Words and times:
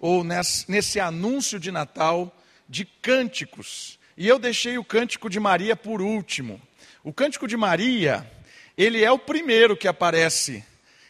ou 0.00 0.24
nesse, 0.68 0.98
anúncio 0.98 1.60
de 1.60 1.70
Natal, 1.70 2.34
de 2.68 2.84
cânticos. 2.84 3.98
E 4.16 4.26
eu 4.26 4.38
deixei 4.38 4.78
o 4.78 4.84
cântico 4.84 5.28
de 5.28 5.38
Maria 5.38 5.76
por 5.76 6.00
último. 6.00 6.60
O 7.04 7.12
cântico 7.12 7.46
de 7.46 7.56
Maria, 7.56 8.30
ele 8.76 9.04
é 9.04 9.10
o 9.10 9.18
primeiro 9.18 9.76
que 9.76 9.88
aparece 9.88 10.64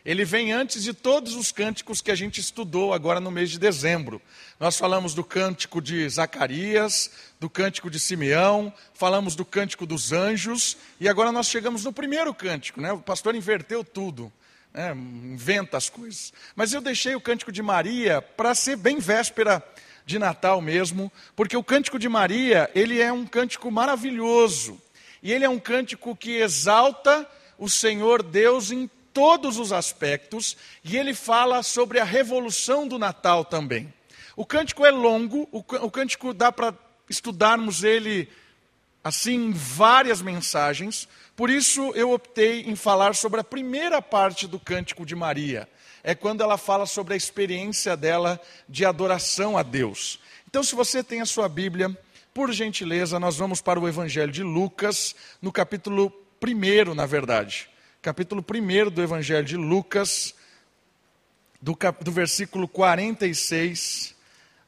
ele 0.04 0.24
vem 0.24 0.52
antes 0.52 0.82
de 0.82 0.92
todos 0.92 1.36
os 1.36 1.52
cânticos 1.52 2.00
que 2.00 2.10
a 2.10 2.14
gente 2.14 2.40
estudou 2.40 2.92
agora 2.92 3.20
no 3.20 3.30
mês 3.30 3.50
de 3.50 3.58
dezembro. 3.58 4.20
Nós 4.58 4.76
falamos 4.76 5.14
do 5.14 5.22
cântico 5.22 5.80
de 5.80 6.08
Zacarias, 6.08 7.10
do 7.38 7.48
cântico 7.48 7.88
de 7.88 8.00
Simeão, 8.00 8.72
falamos 8.94 9.36
do 9.36 9.44
cântico 9.44 9.86
dos 9.86 10.12
anjos, 10.12 10.76
e 10.98 11.08
agora 11.08 11.30
nós 11.30 11.46
chegamos 11.46 11.84
no 11.84 11.92
primeiro 11.92 12.34
cântico, 12.34 12.80
né? 12.80 12.92
O 12.92 12.98
pastor 12.98 13.36
inverteu 13.36 13.84
tudo, 13.84 14.32
né? 14.72 14.92
inventa 14.92 15.76
as 15.76 15.88
coisas. 15.88 16.32
Mas 16.54 16.72
eu 16.72 16.80
deixei 16.80 17.14
o 17.14 17.20
cântico 17.20 17.52
de 17.52 17.62
Maria 17.62 18.22
para 18.22 18.54
ser 18.54 18.76
bem 18.76 18.98
véspera 18.98 19.62
de 20.04 20.18
Natal 20.18 20.60
mesmo, 20.60 21.12
porque 21.36 21.56
o 21.56 21.62
cântico 21.62 21.98
de 21.98 22.08
Maria, 22.08 22.70
ele 22.74 23.00
é 23.00 23.12
um 23.12 23.24
cântico 23.24 23.70
maravilhoso, 23.70 24.80
e 25.22 25.32
ele 25.32 25.44
é 25.44 25.48
um 25.48 25.60
cântico 25.60 26.16
que 26.16 26.38
exalta 26.38 27.28
o 27.56 27.68
Senhor 27.68 28.22
Deus 28.22 28.72
em 28.72 28.90
todos 29.12 29.58
os 29.58 29.72
aspectos 29.72 30.56
e 30.82 30.96
ele 30.96 31.14
fala 31.14 31.62
sobre 31.62 32.00
a 32.00 32.04
revolução 32.04 32.88
do 32.88 32.98
Natal 32.98 33.44
também. 33.44 33.92
O 34.34 34.46
cântico 34.46 34.84
é 34.84 34.90
longo, 34.90 35.48
o, 35.52 35.90
cântico 35.90 36.32
dá 36.32 36.50
para 36.50 36.74
estudarmos 37.08 37.84
ele 37.84 38.28
assim 39.04 39.34
em 39.34 39.52
várias 39.52 40.22
mensagens, 40.22 41.08
por 41.36 41.50
isso 41.50 41.92
eu 41.94 42.12
optei 42.12 42.62
em 42.62 42.76
falar 42.76 43.14
sobre 43.14 43.40
a 43.40 43.44
primeira 43.44 44.00
parte 44.00 44.46
do 44.46 44.58
cântico 44.58 45.04
de 45.06 45.14
Maria. 45.14 45.68
É 46.02 46.14
quando 46.14 46.42
ela 46.42 46.58
fala 46.58 46.86
sobre 46.86 47.14
a 47.14 47.16
experiência 47.16 47.96
dela 47.96 48.40
de 48.68 48.84
adoração 48.84 49.56
a 49.56 49.62
Deus. 49.62 50.18
Então, 50.48 50.62
se 50.62 50.74
você 50.74 51.02
tem 51.02 51.20
a 51.20 51.26
sua 51.26 51.48
Bíblia, 51.48 51.96
por 52.34 52.52
gentileza, 52.52 53.20
nós 53.20 53.36
vamos 53.36 53.60
para 53.60 53.78
o 53.78 53.88
Evangelho 53.88 54.32
de 54.32 54.42
Lucas, 54.42 55.14
no 55.40 55.52
capítulo 55.52 56.12
1, 56.42 56.94
na 56.94 57.06
verdade 57.06 57.72
capítulo 58.02 58.44
1 58.44 58.90
do 58.90 59.00
Evangelho 59.00 59.44
de 59.44 59.56
Lucas, 59.56 60.34
do, 61.60 61.76
cap, 61.76 62.02
do 62.02 62.10
versículo 62.10 62.66
46 62.66 64.12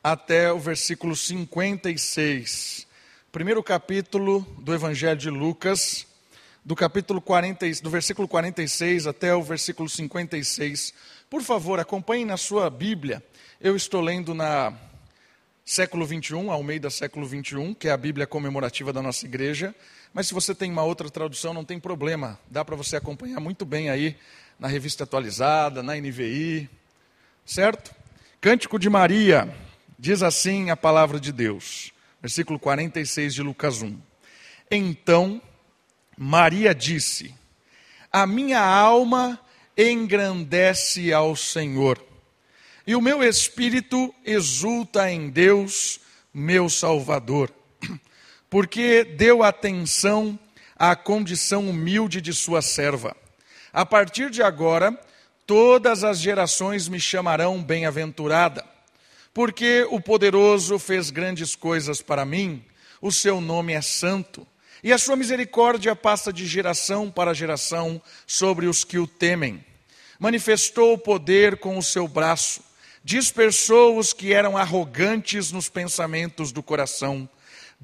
até 0.05 0.53
o 0.53 0.61
versículo 0.61 1.17
56. 1.17 2.87
Primeiro 3.33 3.61
capítulo 3.61 4.43
do 4.61 4.73
Evangelho 4.73 5.19
de 5.19 5.31
Lucas, 5.31 6.07
do 6.65 6.75
capítulo 6.75 7.21
40, 7.21 7.67
do 7.83 7.91
versículo 7.91 8.27
46 8.27 9.07
até 9.07 9.35
o 9.35 9.43
versículo 9.43 9.87
56. 9.87 10.95
Por 11.29 11.43
favor, 11.43 11.79
acompanhe 11.79 12.25
na 12.25 12.39
sua 12.39 12.71
Bíblia. 12.71 13.23
Eu 13.61 13.77
estou 13.77 14.01
lendo 14.01 14.35
na 14.35 14.73
século 15.63 16.07
21, 16.07 16.51
ao 16.51 16.63
meio 16.63 16.81
da 16.81 16.89
século 16.89 17.27
21, 17.27 17.75
que 17.75 17.89
é 17.89 17.91
a 17.91 17.97
Bíblia 17.97 18.27
comemorativa 18.27 18.95
da 18.95 19.03
nossa 19.03 19.27
igreja. 19.27 19.75
Mas 20.15 20.29
se 20.29 20.33
você 20.33 20.55
tem 20.55 20.71
uma 20.71 20.83
outra 20.83 21.11
tradução, 21.11 21.53
não 21.53 21.65
tem 21.65 21.79
problema. 21.79 22.39
Dá 22.51 22.65
para 22.65 22.77
você 22.77 22.97
acompanhar 22.97 23.41
muito 23.41 23.67
bem 23.67 23.91
aí 23.91 24.17
na 24.59 24.69
revista 24.69 25.05
atualizada, 25.05 25.83
na 25.83 25.95
NVI. 25.97 26.71
Certo? 27.45 27.95
Cântico 28.41 28.79
de 28.79 28.89
Maria. 28.89 29.55
Diz 29.99 30.23
assim 30.23 30.71
a 30.71 30.77
palavra 30.77 31.21
de 31.21 31.31
Deus. 31.31 31.93
Versículo 32.23 32.59
46 32.59 33.35
de 33.35 33.43
Lucas 33.43 33.83
1. 33.83 33.99
Então 34.71 35.43
Maria 36.17 36.75
disse: 36.75 37.35
A 38.13 38.27
minha 38.27 38.61
alma 38.61 39.41
engrandece 39.77 41.13
ao 41.13 41.35
Senhor, 41.35 42.03
e 42.87 42.95
o 42.95 43.01
meu 43.01 43.23
espírito 43.23 44.15
exulta 44.25 45.11
em 45.11 45.29
Deus, 45.31 46.01
meu 46.33 46.69
Salvador 46.69 47.53
porque 48.51 49.05
deu 49.05 49.43
atenção 49.43 50.39
à 50.77 50.95
condição 50.95 51.69
humilde 51.69 52.21
de 52.21 52.33
sua 52.33 52.63
serva. 52.63 53.17
A 53.73 53.85
partir 53.85 54.31
de 54.31 54.43
agora, 54.43 54.99
todas 55.47 56.05
as 56.05 56.19
gerações 56.21 56.89
me 56.89 57.01
chamarão 57.01 57.63
bem-aventurada, 57.63 58.65
porque 59.33 59.87
o 59.91 60.01
poderoso 60.01 60.79
fez 60.79 61.11
grandes 61.11 61.57
coisas 61.57 62.01
para 62.01 62.25
mim, 62.25 62.65
o 63.01 63.11
seu 63.11 63.41
nome 63.41 63.73
é 63.73 63.83
santo, 63.83 64.47
e 64.85 64.93
a 64.93 64.99
sua 64.99 65.17
misericórdia 65.17 65.97
passa 65.97 66.33
de 66.33 66.47
geração 66.47 67.11
para 67.11 67.35
geração 67.35 68.01
sobre 68.27 68.67
os 68.67 68.85
que 68.85 68.99
o 68.99 69.07
temem. 69.07 69.65
Manifestou 70.21 70.93
o 70.93 70.99
poder 70.99 71.57
com 71.57 71.77
o 71.77 71.83
seu 71.83 72.07
braço, 72.07 72.63
dispersou 73.03 73.99
os 73.99 74.13
que 74.13 74.33
eram 74.33 74.57
arrogantes 74.57 75.51
nos 75.51 75.69
pensamentos 75.69 76.53
do 76.53 76.63
coração 76.63 77.29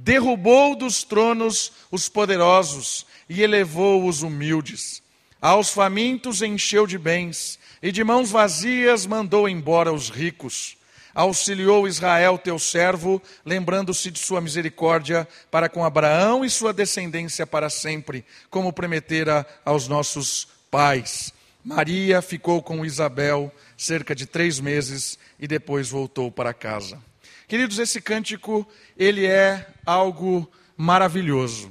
derrubou 0.03 0.75
dos 0.75 1.03
tronos 1.03 1.73
os 1.91 2.09
poderosos 2.09 3.07
e 3.29 3.43
elevou 3.43 4.07
os 4.07 4.23
humildes. 4.23 5.03
Aos 5.41 5.71
famintos 5.71 6.43
encheu 6.43 6.87
de 6.87 6.99
bens, 6.99 7.59
e 7.83 7.91
de 7.91 8.05
mãos 8.05 8.31
vazias 8.31 9.07
mandou 9.07 9.49
embora 9.49 9.93
os 9.93 10.11
ricos. 10.11 10.77
Auxiliou 11.15 11.89
Israel, 11.89 12.39
teu 12.39 12.59
servo, 12.59 13.21
lembrando-se 13.45 14.11
de 14.11 14.19
sua 14.19 14.41
misericórdia 14.41 15.27
para 15.51 15.69
com 15.69 15.85
Abraão 15.85 16.45
e 16.45 16.51
sua 16.51 16.73
descendência 16.73 17.47
para 17.47 17.69
sempre, 17.69 18.25
como 18.49 18.73
prometera 18.73 19.47
aos 19.65 19.89
nossos 19.89 20.49
pais. 20.71 21.33
Maria 21.65 22.23
ficou 22.23 22.63
com 22.63 22.85
Isabel 22.85 23.53
cerca 23.77 24.15
de 24.15 24.27
três 24.27 24.61
meses 24.61 25.19
e 25.39 25.47
depois 25.47 25.91
voltou 25.91 26.31
para 26.31 26.55
casa. 26.55 26.99
Queridos, 27.47 27.79
esse 27.79 28.01
cântico, 28.01 28.67
ele 28.97 29.27
é 29.27 29.67
algo 29.85 30.51
maravilhoso. 30.77 31.71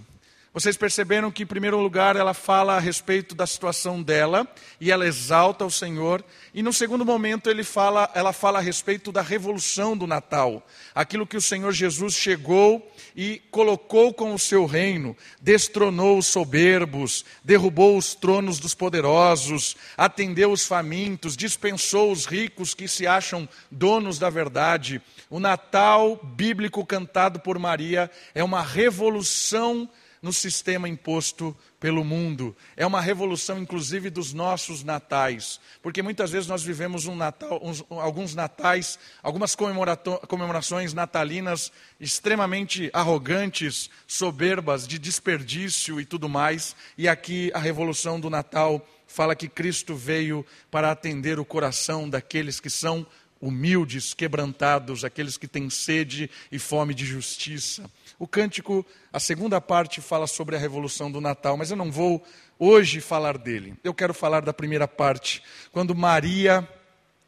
Vocês 0.59 0.75
perceberam 0.75 1.31
que, 1.31 1.43
em 1.43 1.45
primeiro 1.45 1.79
lugar, 1.79 2.17
ela 2.17 2.33
fala 2.33 2.75
a 2.75 2.81
respeito 2.81 3.33
da 3.33 3.47
situação 3.47 4.03
dela 4.03 4.45
e 4.77 4.91
ela 4.91 5.07
exalta 5.07 5.63
o 5.63 5.71
Senhor. 5.71 6.21
E 6.53 6.61
no 6.61 6.73
segundo 6.73 7.05
momento, 7.05 7.49
ele 7.49 7.63
fala, 7.63 8.11
ela 8.13 8.33
fala 8.33 8.59
a 8.59 8.61
respeito 8.61 9.09
da 9.09 9.21
revolução 9.21 9.95
do 9.95 10.05
Natal, 10.05 10.67
aquilo 10.93 11.25
que 11.25 11.37
o 11.37 11.41
Senhor 11.41 11.71
Jesus 11.71 12.13
chegou 12.13 12.85
e 13.15 13.41
colocou 13.49 14.13
com 14.13 14.33
o 14.33 14.37
seu 14.37 14.65
reino, 14.65 15.15
destronou 15.39 16.17
os 16.17 16.27
soberbos, 16.27 17.23
derrubou 17.41 17.97
os 17.97 18.13
tronos 18.13 18.59
dos 18.59 18.75
poderosos, 18.75 19.77
atendeu 19.95 20.51
os 20.51 20.65
famintos, 20.65 21.37
dispensou 21.37 22.11
os 22.11 22.25
ricos 22.25 22.73
que 22.73 22.85
se 22.85 23.07
acham 23.07 23.47
donos 23.71 24.19
da 24.19 24.29
verdade. 24.29 25.01
O 25.29 25.39
Natal 25.39 26.19
bíblico 26.21 26.85
cantado 26.85 27.39
por 27.39 27.57
Maria 27.57 28.11
é 28.35 28.43
uma 28.43 28.61
revolução 28.61 29.89
no 30.21 30.33
sistema 30.33 30.87
imposto 30.87 31.55
pelo 31.79 32.03
mundo. 32.03 32.55
É 32.75 32.85
uma 32.85 33.01
revolução, 33.01 33.59
inclusive, 33.59 34.09
dos 34.09 34.33
nossos 34.33 34.83
natais. 34.83 35.59
Porque 35.81 36.01
muitas 36.01 36.31
vezes 36.31 36.47
nós 36.47 36.63
vivemos 36.63 37.05
um 37.05 37.15
Natal, 37.15 37.59
uns, 37.63 37.83
alguns 37.89 38.35
natais, 38.35 38.99
algumas 39.23 39.55
comemorações 39.55 40.93
natalinas 40.93 41.71
extremamente 41.99 42.89
arrogantes, 42.93 43.89
soberbas, 44.05 44.87
de 44.87 44.99
desperdício 44.99 45.99
e 45.99 46.05
tudo 46.05 46.27
mais. 46.27 46.75
E 46.97 47.07
aqui 47.07 47.51
a 47.53 47.59
revolução 47.59 48.19
do 48.19 48.29
Natal 48.29 48.85
fala 49.07 49.35
que 49.35 49.49
Cristo 49.49 49.95
veio 49.95 50.45
para 50.69 50.91
atender 50.91 51.39
o 51.39 51.45
coração 51.45 52.09
daqueles 52.09 52.59
que 52.59 52.69
são 52.69 53.05
humildes, 53.41 54.13
quebrantados, 54.13 55.05
aqueles 55.05 55.37
que 55.37 55.47
têm 55.47 55.69
sede 55.69 56.29
e 56.51 56.59
fome 56.59 56.93
de 56.93 57.05
justiça. 57.05 57.89
O 58.19 58.27
cântico, 58.27 58.85
a 59.13 59.19
segunda 59.19 59.61
parte, 59.61 60.01
fala 60.01 60.27
sobre 60.27 60.53
a 60.53 60.59
revolução 60.59 61.09
do 61.09 61.21
Natal, 61.21 61.55
mas 61.55 61.71
eu 61.71 61.77
não 61.77 61.89
vou 61.89 62.21
hoje 62.59 62.99
falar 62.99 63.37
dele. 63.37 63.75
Eu 63.81 63.93
quero 63.93 64.13
falar 64.13 64.41
da 64.41 64.53
primeira 64.53 64.85
parte, 64.89 65.41
quando 65.71 65.95
Maria 65.95 66.67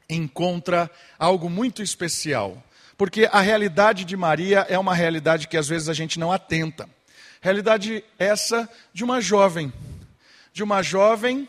encontra 0.09 0.91
algo 1.17 1.49
muito 1.49 1.81
especial. 1.81 2.61
Porque 2.97 3.27
a 3.31 3.39
realidade 3.39 4.03
de 4.03 4.17
Maria 4.17 4.65
é 4.69 4.77
uma 4.77 4.93
realidade 4.93 5.47
que 5.47 5.55
às 5.55 5.69
vezes 5.69 5.87
a 5.87 5.93
gente 5.93 6.19
não 6.19 6.29
atenta. 6.29 6.89
Realidade 7.39 8.03
essa 8.19 8.69
de 8.93 9.05
uma 9.05 9.21
jovem, 9.21 9.71
de 10.51 10.61
uma 10.61 10.83
jovem 10.83 11.47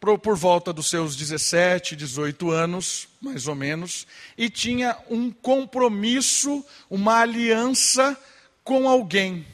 por, 0.00 0.36
volta 0.36 0.72
dos 0.72 0.90
seus 0.90 1.14
17, 1.14 1.94
18 1.94 2.50
anos, 2.50 3.08
mais 3.20 3.46
ou 3.46 3.54
menos, 3.54 4.06
e 4.36 4.50
tinha 4.50 4.98
um 5.08 5.30
compromisso, 5.30 6.64
uma 6.90 7.20
aliança 7.20 8.18
com 8.64 8.88
alguém. 8.88 9.46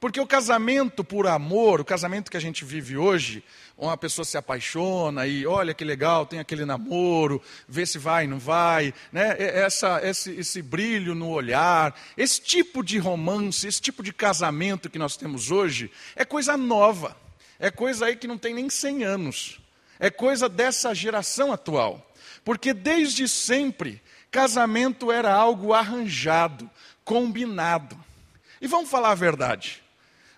Porque 0.00 0.20
o 0.20 0.26
casamento 0.26 1.02
por 1.02 1.26
amor, 1.26 1.80
o 1.80 1.84
casamento 1.84 2.30
que 2.30 2.36
a 2.36 2.40
gente 2.40 2.64
vive 2.64 2.96
hoje, 2.96 3.42
uma 3.76 3.96
pessoa 3.96 4.24
se 4.24 4.36
apaixona 4.36 5.26
e 5.26 5.44
olha 5.44 5.74
que 5.74 5.84
legal, 5.84 6.24
tem 6.24 6.38
aquele 6.38 6.64
namoro, 6.64 7.42
vê 7.68 7.84
se 7.84 7.98
vai, 7.98 8.26
não 8.26 8.38
vai, 8.38 8.94
né? 9.12 9.34
Essa, 9.38 10.00
esse, 10.04 10.30
esse 10.32 10.62
brilho 10.62 11.16
no 11.16 11.28
olhar, 11.28 11.98
esse 12.16 12.40
tipo 12.40 12.84
de 12.84 12.96
romance, 12.98 13.66
esse 13.66 13.80
tipo 13.80 14.02
de 14.02 14.12
casamento 14.12 14.88
que 14.88 15.00
nós 15.00 15.16
temos 15.16 15.50
hoje, 15.50 15.90
é 16.14 16.24
coisa 16.24 16.56
nova, 16.56 17.16
é 17.58 17.70
coisa 17.70 18.06
aí 18.06 18.14
que 18.14 18.28
não 18.28 18.38
tem 18.38 18.54
nem 18.54 18.70
100 18.70 19.04
anos 19.04 19.60
é 19.98 20.10
coisa 20.10 20.48
dessa 20.48 20.94
geração 20.94 21.52
atual. 21.52 22.08
Porque 22.44 22.72
desde 22.72 23.28
sempre 23.28 24.00
Casamento 24.30 25.10
era 25.10 25.32
algo 25.32 25.72
arranjado, 25.72 26.68
combinado. 27.02 27.98
E 28.60 28.66
vamos 28.66 28.90
falar 28.90 29.10
a 29.10 29.14
verdade. 29.14 29.82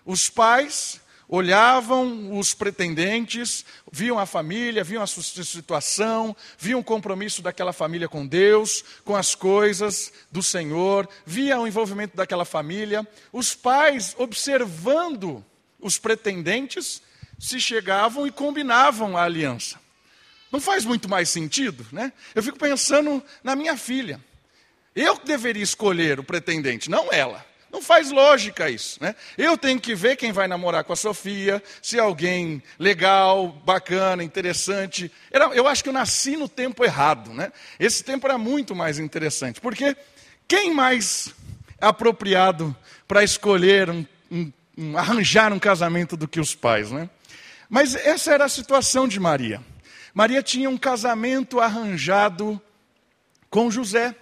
Os 0.05 0.29
pais 0.29 0.99
olhavam 1.31 2.37
os 2.37 2.53
pretendentes, 2.53 3.63
viam 3.89 4.19
a 4.19 4.25
família, 4.25 4.83
viam 4.83 5.01
a 5.01 5.07
sua 5.07 5.23
situação, 5.23 6.35
viam 6.57 6.81
o 6.81 6.83
compromisso 6.83 7.41
daquela 7.41 7.71
família 7.71 8.09
com 8.09 8.27
Deus, 8.27 8.83
com 9.05 9.15
as 9.15 9.33
coisas 9.33 10.11
do 10.29 10.43
Senhor, 10.43 11.07
via 11.25 11.57
o 11.57 11.65
envolvimento 11.65 12.17
daquela 12.17 12.43
família. 12.43 13.07
Os 13.31 13.55
pais, 13.55 14.13
observando 14.17 15.43
os 15.79 15.97
pretendentes, 15.97 17.01
se 17.39 17.61
chegavam 17.61 18.27
e 18.27 18.31
combinavam 18.31 19.15
a 19.15 19.23
aliança. 19.23 19.79
Não 20.51 20.59
faz 20.59 20.83
muito 20.83 21.07
mais 21.07 21.29
sentido, 21.29 21.87
né? 21.93 22.11
Eu 22.35 22.43
fico 22.43 22.59
pensando 22.59 23.23
na 23.41 23.55
minha 23.55 23.77
filha. 23.77 24.19
Eu 24.93 25.17
deveria 25.17 25.63
escolher 25.63 26.19
o 26.19 26.25
pretendente, 26.25 26.89
não 26.89 27.11
ela. 27.11 27.49
Não 27.71 27.81
faz 27.81 28.11
lógica 28.11 28.69
isso, 28.69 29.01
né? 29.01 29.15
Eu 29.37 29.57
tenho 29.57 29.79
que 29.79 29.95
ver 29.95 30.17
quem 30.17 30.33
vai 30.33 30.45
namorar 30.45 30.83
com 30.83 30.91
a 30.91 30.95
Sofia, 30.95 31.63
se 31.81 31.97
é 31.97 32.01
alguém 32.01 32.61
legal, 32.77 33.47
bacana, 33.47 34.23
interessante. 34.23 35.09
Era, 35.31 35.45
eu 35.55 35.65
acho 35.67 35.81
que 35.81 35.87
eu 35.87 35.93
nasci 35.93 36.35
no 36.35 36.49
tempo 36.49 36.83
errado, 36.83 37.33
né? 37.33 37.53
Esse 37.79 38.03
tempo 38.03 38.27
era 38.27 38.37
muito 38.37 38.75
mais 38.75 38.99
interessante, 38.99 39.61
porque 39.61 39.95
quem 40.49 40.73
mais 40.73 41.33
apropriado 41.79 42.75
para 43.07 43.23
escolher 43.23 43.89
um, 43.89 44.05
um, 44.29 44.51
um, 44.77 44.97
arranjar 44.97 45.53
um 45.53 45.59
casamento 45.59 46.17
do 46.17 46.27
que 46.27 46.41
os 46.41 46.53
pais, 46.53 46.91
né? 46.91 47.09
Mas 47.69 47.95
essa 47.95 48.33
era 48.33 48.43
a 48.43 48.49
situação 48.49 49.07
de 49.07 49.17
Maria. 49.17 49.61
Maria 50.13 50.43
tinha 50.43 50.69
um 50.69 50.77
casamento 50.77 51.61
arranjado 51.61 52.61
com 53.49 53.71
José. 53.71 54.13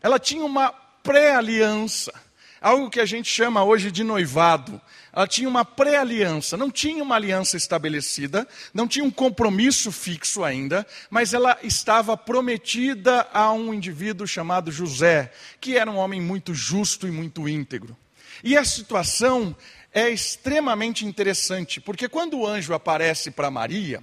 Ela 0.00 0.20
tinha 0.20 0.44
uma 0.44 0.70
pré-aliança 1.02 2.23
algo 2.64 2.88
que 2.88 2.98
a 2.98 3.04
gente 3.04 3.30
chama 3.30 3.62
hoje 3.62 3.90
de 3.90 4.02
noivado. 4.02 4.80
Ela 5.12 5.28
tinha 5.28 5.46
uma 5.46 5.66
pré-aliança, 5.66 6.56
não 6.56 6.70
tinha 6.70 7.02
uma 7.02 7.14
aliança 7.14 7.58
estabelecida, 7.58 8.48
não 8.72 8.88
tinha 8.88 9.04
um 9.04 9.10
compromisso 9.10 9.92
fixo 9.92 10.42
ainda, 10.42 10.86
mas 11.10 11.34
ela 11.34 11.58
estava 11.62 12.16
prometida 12.16 13.28
a 13.34 13.52
um 13.52 13.74
indivíduo 13.74 14.26
chamado 14.26 14.72
José, 14.72 15.30
que 15.60 15.76
era 15.76 15.90
um 15.90 15.98
homem 15.98 16.22
muito 16.22 16.54
justo 16.54 17.06
e 17.06 17.10
muito 17.10 17.46
íntegro. 17.46 17.94
E 18.42 18.56
a 18.56 18.64
situação 18.64 19.54
é 19.92 20.08
extremamente 20.08 21.04
interessante, 21.04 21.82
porque 21.82 22.08
quando 22.08 22.38
o 22.38 22.46
anjo 22.46 22.72
aparece 22.72 23.30
para 23.30 23.50
Maria, 23.50 24.02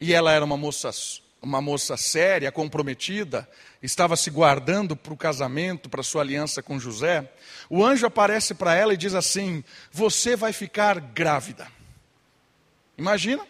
e 0.00 0.12
ela 0.12 0.32
era 0.32 0.44
uma 0.44 0.56
moça 0.56 0.90
uma 1.40 1.60
moça 1.60 1.96
séria, 1.96 2.50
comprometida, 2.50 3.48
estava 3.82 4.16
se 4.16 4.30
guardando 4.30 4.96
para 4.96 5.12
o 5.12 5.16
casamento, 5.16 5.88
para 5.88 6.02
sua 6.02 6.22
aliança 6.22 6.62
com 6.62 6.78
José, 6.78 7.30
o 7.70 7.84
anjo 7.84 8.06
aparece 8.06 8.54
para 8.54 8.74
ela 8.74 8.94
e 8.94 8.96
diz 8.96 9.14
assim: 9.14 9.62
Você 9.92 10.36
vai 10.36 10.52
ficar 10.52 11.00
grávida. 11.00 11.68
Imagina? 12.96 13.46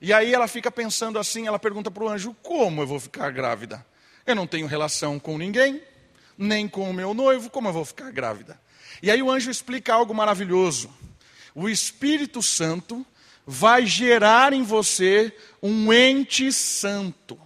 E 0.00 0.12
aí 0.12 0.34
ela 0.34 0.48
fica 0.48 0.70
pensando 0.70 1.18
assim, 1.18 1.46
ela 1.46 1.58
pergunta 1.58 1.90
para 1.90 2.04
o 2.04 2.08
anjo: 2.08 2.34
Como 2.42 2.82
eu 2.82 2.86
vou 2.86 3.00
ficar 3.00 3.30
grávida? 3.30 3.84
Eu 4.26 4.34
não 4.34 4.46
tenho 4.46 4.66
relação 4.66 5.18
com 5.18 5.36
ninguém, 5.36 5.82
nem 6.38 6.66
com 6.66 6.88
o 6.88 6.94
meu 6.94 7.12
noivo, 7.12 7.50
como 7.50 7.68
eu 7.68 7.72
vou 7.72 7.84
ficar 7.84 8.10
grávida? 8.10 8.58
E 9.02 9.10
aí 9.10 9.22
o 9.22 9.30
anjo 9.30 9.50
explica 9.50 9.92
algo 9.92 10.14
maravilhoso. 10.14 10.90
O 11.54 11.68
Espírito 11.68 12.42
Santo 12.42 13.04
vai 13.46 13.86
gerar 13.86 14.52
em 14.52 14.62
você 14.62 15.32
um 15.62 15.92
ente 15.92 16.52
santo. 16.52 17.38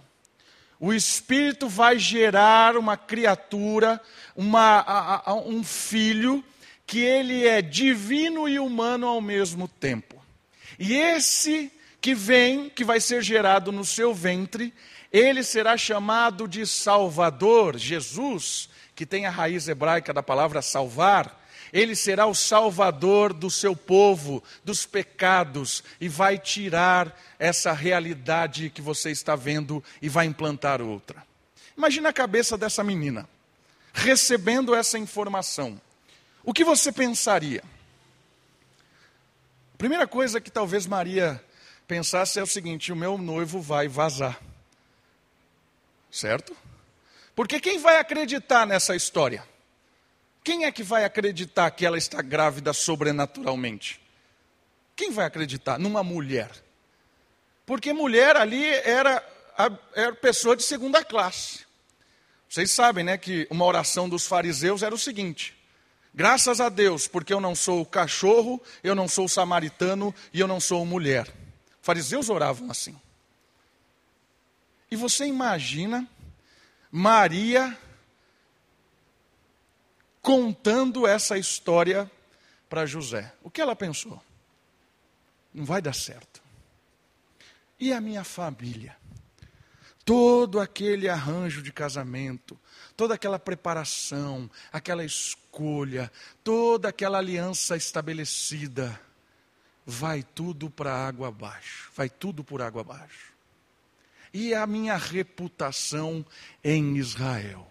O 0.79 0.93
Espírito 0.93 1.67
vai 1.67 1.99
gerar 1.99 2.77
uma 2.77 2.95
criatura, 2.95 4.01
uma, 4.35 4.79
a, 4.79 5.31
a, 5.31 5.35
um 5.35 5.63
filho, 5.63 6.43
que 6.87 6.99
ele 6.99 7.45
é 7.45 7.61
divino 7.61 8.47
e 8.47 8.57
humano 8.59 9.05
ao 9.05 9.19
mesmo 9.19 9.67
tempo. 9.67 10.15
E 10.79 10.95
esse 10.95 11.71
que 11.99 12.15
vem, 12.15 12.69
que 12.69 12.85
vai 12.85 13.01
ser 13.01 13.21
gerado 13.21 13.71
no 13.71 13.83
seu 13.83 14.13
ventre, 14.13 14.73
ele 15.11 15.43
será 15.43 15.75
chamado 15.75 16.47
de 16.47 16.65
Salvador, 16.65 17.77
Jesus, 17.77 18.69
que 18.95 19.05
tem 19.05 19.25
a 19.25 19.29
raiz 19.29 19.67
hebraica 19.67 20.13
da 20.13 20.23
palavra 20.23 20.61
salvar, 20.61 21.45
ele 21.71 21.95
será 21.95 22.25
o 22.25 22.35
salvador 22.35 23.33
do 23.33 23.49
seu 23.49 23.75
povo, 23.75 24.43
dos 24.63 24.85
pecados, 24.85 25.83
e 25.99 26.07
vai 26.07 26.37
tirar 26.37 27.17
essa 27.37 27.71
realidade 27.71 28.69
que 28.69 28.81
você 28.81 29.11
está 29.11 29.35
vendo 29.35 29.83
e 30.01 30.09
vai 30.09 30.25
implantar 30.25 30.81
outra. 30.81 31.23
Imagina 31.77 32.09
a 32.09 32.13
cabeça 32.13 32.57
dessa 32.57 32.83
menina, 32.83 33.27
recebendo 33.93 34.75
essa 34.75 34.97
informação. 34.97 35.79
O 36.43 36.53
que 36.53 36.63
você 36.63 36.91
pensaria? 36.91 37.63
A 39.73 39.77
primeira 39.77 40.07
coisa 40.07 40.41
que 40.41 40.51
talvez 40.51 40.85
Maria 40.85 41.41
pensasse 41.87 42.39
é 42.39 42.43
o 42.43 42.47
seguinte: 42.47 42.91
o 42.91 42.95
meu 42.95 43.17
noivo 43.17 43.61
vai 43.61 43.87
vazar. 43.87 44.39
Certo? 46.11 46.55
Porque 47.35 47.59
quem 47.59 47.79
vai 47.79 47.97
acreditar 47.97 48.65
nessa 48.65 48.95
história? 48.95 49.43
Quem 50.49 50.65
é 50.65 50.71
que 50.71 50.81
vai 50.81 51.05
acreditar 51.05 51.69
que 51.69 51.85
ela 51.85 51.95
está 51.95 52.23
grávida 52.23 52.73
sobrenaturalmente? 52.73 54.01
Quem 54.95 55.11
vai 55.11 55.27
acreditar? 55.27 55.77
Numa 55.77 56.01
mulher. 56.01 56.49
Porque 57.67 57.93
mulher 57.93 58.35
ali 58.35 58.65
era, 58.65 59.23
era 59.93 60.11
pessoa 60.15 60.55
de 60.57 60.63
segunda 60.63 61.05
classe. 61.05 61.67
Vocês 62.49 62.71
sabem, 62.71 63.03
né, 63.03 63.15
que 63.15 63.45
uma 63.51 63.63
oração 63.63 64.09
dos 64.09 64.25
fariseus 64.25 64.81
era 64.81 64.95
o 64.95 64.97
seguinte: 64.97 65.55
Graças 66.15 66.59
a 66.59 66.67
Deus, 66.67 67.07
porque 67.07 67.31
eu 67.31 67.39
não 67.39 67.53
sou 67.53 67.85
cachorro, 67.85 68.59
eu 68.83 68.95
não 68.95 69.07
sou 69.07 69.27
samaritano 69.27 70.15
e 70.33 70.39
eu 70.39 70.47
não 70.47 70.59
sou 70.59 70.83
mulher. 70.83 71.31
Fariseus 71.79 72.27
oravam 72.27 72.71
assim. 72.71 72.99
E 74.89 74.95
você 74.95 75.25
imagina 75.25 76.09
Maria 76.91 77.77
contando 80.29 81.07
essa 81.07 81.39
história 81.39 82.09
para 82.69 82.85
José. 82.85 83.33
O 83.41 83.49
que 83.49 83.59
ela 83.59 83.75
pensou? 83.75 84.21
Não 85.51 85.65
vai 85.65 85.81
dar 85.81 85.95
certo. 85.95 86.39
E 87.79 87.91
a 87.91 87.99
minha 87.99 88.23
família? 88.23 88.95
Todo 90.05 90.59
aquele 90.59 91.09
arranjo 91.09 91.63
de 91.63 91.73
casamento, 91.73 92.59
toda 92.95 93.15
aquela 93.15 93.39
preparação, 93.39 94.47
aquela 94.71 95.03
escolha, 95.03 96.11
toda 96.43 96.89
aquela 96.89 97.17
aliança 97.17 97.75
estabelecida, 97.75 99.01
vai 99.83 100.21
tudo 100.21 100.69
para 100.69 100.93
água 100.93 101.29
abaixo, 101.29 101.91
vai 101.95 102.07
tudo 102.07 102.43
por 102.43 102.61
água 102.61 102.81
abaixo. 102.81 103.33
E 104.31 104.53
a 104.53 104.67
minha 104.67 104.95
reputação 104.95 106.23
em 106.63 106.97
Israel. 106.97 107.65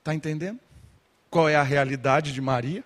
Está 0.00 0.14
entendendo? 0.14 0.67
Qual 1.30 1.48
é 1.48 1.56
a 1.56 1.62
realidade 1.62 2.32
de 2.32 2.40
Maria. 2.40 2.84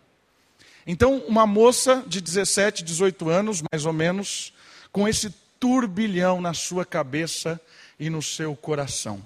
Então, 0.87 1.18
uma 1.28 1.46
moça 1.46 2.02
de 2.06 2.20
17, 2.20 2.82
18 2.82 3.28
anos, 3.28 3.62
mais 3.70 3.87
ou 3.87 3.92
menos, 3.92 4.52
com 4.90 5.06
esse 5.06 5.30
turbilhão 5.61 6.40
na 6.40 6.52
sua 6.52 6.84
cabeça 6.84 7.61
e 7.99 8.11
no 8.11 8.20
seu 8.20 8.56
coração. 8.56 9.22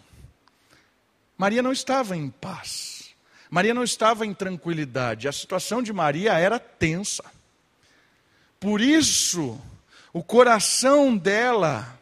Maria 1.36 1.62
não 1.62 1.72
estava 1.72 2.16
em 2.16 2.28
paz. 2.28 3.14
Maria 3.50 3.72
não 3.72 3.84
estava 3.84 4.26
em 4.26 4.34
tranquilidade. 4.34 5.28
A 5.28 5.32
situação 5.32 5.82
de 5.82 5.92
Maria 5.92 6.34
era 6.34 6.58
tensa. 6.58 7.24
Por 8.60 8.80
isso, 8.80 9.58
o 10.12 10.22
coração 10.22 11.16
dela 11.16 11.98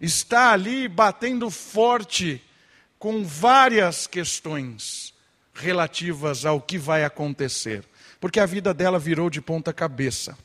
está 0.00 0.52
ali 0.52 0.86
batendo 0.86 1.50
forte 1.50 2.42
com 2.98 3.24
várias 3.24 4.06
questões 4.06 5.15
relativas 5.56 6.44
ao 6.44 6.60
que 6.60 6.78
vai 6.78 7.04
acontecer, 7.04 7.84
porque 8.20 8.38
a 8.38 8.46
vida 8.46 8.74
dela 8.74 8.98
virou 8.98 9.30
de 9.30 9.40
ponta 9.40 9.72
cabeça 9.72 10.36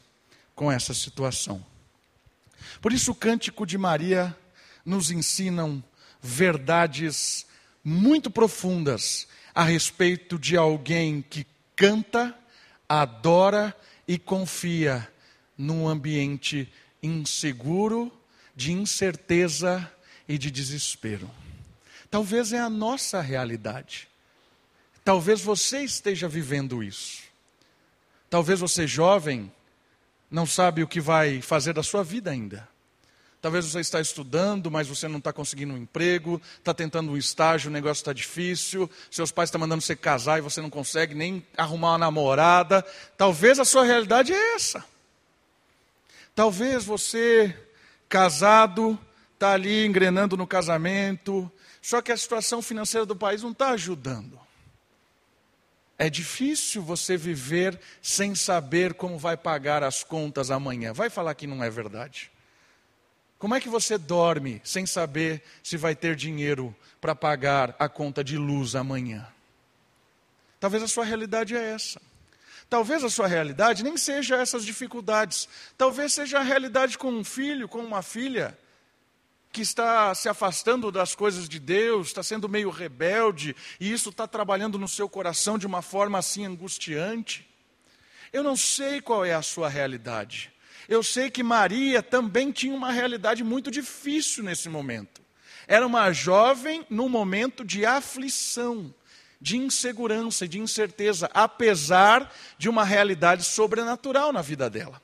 com 0.56 0.72
essa 0.72 0.94
situação. 0.94 1.64
Por 2.82 2.94
isso 2.94 3.12
o 3.12 3.16
cântico 3.16 3.66
de 3.66 3.78
Maria 3.78 4.36
nos 4.86 5.12
ensinam 5.12 5.84
verdades 6.22 7.46
muito 7.84 8.30
profundas 8.30 9.28
a 9.54 9.64
respeito 9.64 10.40
de 10.40 10.56
alguém 10.56 11.22
que 11.22 11.46
canta, 11.76 12.36
adora 12.88 13.76
e 14.08 14.18
confia 14.18 15.08
num 15.58 15.88
ambiente 15.88 16.72
inseguro, 17.04 18.12
de 18.56 18.72
incerteza 18.72 19.92
e 20.28 20.38
de 20.38 20.52
desespero. 20.52 21.30
Talvez 22.10 22.54
é 22.54 22.60
a 22.60 22.70
nossa 22.70 23.22
realidade. 23.22 24.11
Talvez 25.04 25.42
você 25.42 25.84
esteja 25.84 26.28
vivendo 26.28 26.84
isso. 26.84 27.24
Talvez 28.30 28.60
você, 28.60 28.88
jovem, 28.88 29.52
não 30.30 30.46
sabe 30.46 30.84
o 30.84 30.88
que 30.88 31.02
vai 31.02 31.42
fazer 31.42 31.74
da 31.74 31.84
sua 31.84 32.04
vida 32.04 32.32
ainda. 32.32 32.70
Talvez 33.42 33.66
você 33.66 33.80
está 33.80 34.00
estudando, 34.00 34.70
mas 34.70 34.88
você 34.88 35.08
não 35.08 35.18
está 35.18 35.34
conseguindo 35.34 35.74
um 35.74 35.78
emprego, 35.78 36.40
está 36.60 36.76
tentando 36.76 37.12
um 37.12 37.18
estágio, 37.18 37.70
o 37.70 37.74
negócio 37.74 38.02
está 38.02 38.14
difícil, 38.14 38.90
seus 39.10 39.32
pais 39.32 39.48
estão 39.48 39.60
mandando 39.60 39.82
você 39.82 39.96
casar 39.96 40.38
e 40.38 40.42
você 40.42 40.62
não 40.62 40.70
consegue 40.70 41.16
nem 41.16 41.44
arrumar 41.58 41.90
uma 41.90 41.98
namorada. 41.98 42.86
Talvez 43.18 43.58
a 43.58 43.66
sua 43.66 43.84
realidade 43.84 44.32
é 44.32 44.56
essa. 44.56 44.86
Talvez 46.36 46.86
você, 46.86 47.58
casado, 48.08 48.98
está 49.34 49.54
ali 49.54 49.88
engrenando 49.88 50.38
no 50.38 50.46
casamento, 50.46 51.52
só 51.82 52.00
que 52.00 52.12
a 52.12 52.18
situação 52.18 52.62
financeira 52.62 53.08
do 53.08 53.16
país 53.16 53.42
não 53.42 53.52
está 53.52 53.72
ajudando. 53.72 54.40
É 56.02 56.10
difícil 56.10 56.82
você 56.82 57.16
viver 57.16 57.80
sem 58.02 58.34
saber 58.34 58.96
como 58.96 59.20
vai 59.20 59.38
pagar 59.38 59.84
as 59.84 60.04
contas 60.04 60.50
amanhã. 60.50 60.92
Vai 60.94 61.12
falar 61.12 61.36
que 61.36 61.46
não 61.46 61.64
é 61.64 61.70
verdade. 61.70 62.32
Como 63.38 63.54
é 63.54 63.62
que 63.62 63.70
você 63.70 64.00
dorme 64.00 64.60
sem 64.64 64.88
saber 64.88 65.44
se 65.62 65.78
vai 65.78 65.96
ter 65.96 66.16
dinheiro 66.16 66.76
para 67.00 67.14
pagar 67.14 67.76
a 67.78 67.88
conta 67.88 68.24
de 68.24 68.36
luz 68.36 68.74
amanhã? 68.74 69.28
Talvez 70.60 70.82
a 70.82 70.88
sua 70.88 71.06
realidade 71.06 71.56
é 71.56 71.70
essa. 71.70 72.02
Talvez 72.68 73.04
a 73.04 73.10
sua 73.12 73.28
realidade 73.28 73.84
nem 73.84 73.96
seja 73.96 74.38
essas 74.38 74.66
dificuldades. 74.66 75.48
Talvez 75.78 76.14
seja 76.14 76.40
a 76.40 76.44
realidade 76.44 76.98
com 76.98 77.12
um 77.12 77.24
filho, 77.24 77.70
com 77.70 77.78
uma 77.78 78.02
filha 78.02 78.58
que 79.52 79.62
está 79.62 80.14
se 80.16 80.30
afastando 80.30 80.92
das 80.92 81.14
coisas 81.14 81.50
de 81.50 81.60
Deus, 81.60 82.08
está 82.08 82.24
sendo 82.24 82.48
meio 82.48 82.70
rebelde, 82.70 83.56
e 83.80 83.92
isso 83.92 84.10
está 84.10 84.28
trabalhando 84.28 84.80
no 84.80 84.88
seu 84.88 85.10
coração 85.10 85.58
de 85.58 85.68
uma 85.68 85.82
forma 85.82 86.18
assim 86.18 86.46
angustiante. 86.46 87.48
Eu 88.32 88.44
não 88.44 88.56
sei 88.56 89.02
qual 89.02 89.26
é 89.26 89.34
a 89.34 89.42
sua 89.42 89.68
realidade. 89.68 90.52
Eu 90.88 91.04
sei 91.04 91.30
que 91.30 91.44
Maria 91.44 92.02
também 92.02 92.52
tinha 92.52 92.74
uma 92.74 92.92
realidade 92.92 93.44
muito 93.44 93.70
difícil 93.70 94.44
nesse 94.44 94.70
momento. 94.70 95.22
Era 95.68 95.86
uma 95.86 96.12
jovem 96.12 96.86
num 96.90 97.10
momento 97.10 97.64
de 97.64 97.86
aflição, 97.86 98.94
de 99.40 99.58
insegurança 99.58 100.46
e 100.46 100.48
de 100.48 100.60
incerteza, 100.60 101.30
apesar 101.34 102.34
de 102.58 102.70
uma 102.70 102.84
realidade 102.84 103.44
sobrenatural 103.44 104.32
na 104.32 104.42
vida 104.42 104.70
dela. 104.70 105.02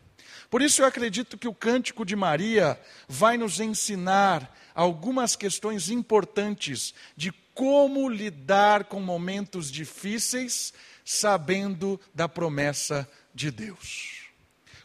Por 0.50 0.62
isso 0.62 0.82
eu 0.82 0.86
acredito 0.86 1.38
que 1.38 1.48
o 1.48 1.54
cântico 1.54 2.06
de 2.06 2.16
Maria 2.16 2.80
vai 3.08 3.38
nos 3.38 3.60
ensinar 3.60 4.56
algumas 4.74 5.36
questões 5.36 5.90
importantes 5.90 6.94
de 7.16 7.32
como 7.54 8.08
lidar 8.08 8.86
com 8.86 9.00
momentos 9.00 9.72
difíceis, 9.72 10.74
sabendo 11.04 12.00
da 12.14 12.30
promessa 12.30 13.10
de 13.34 13.50
Deus. 13.50 14.28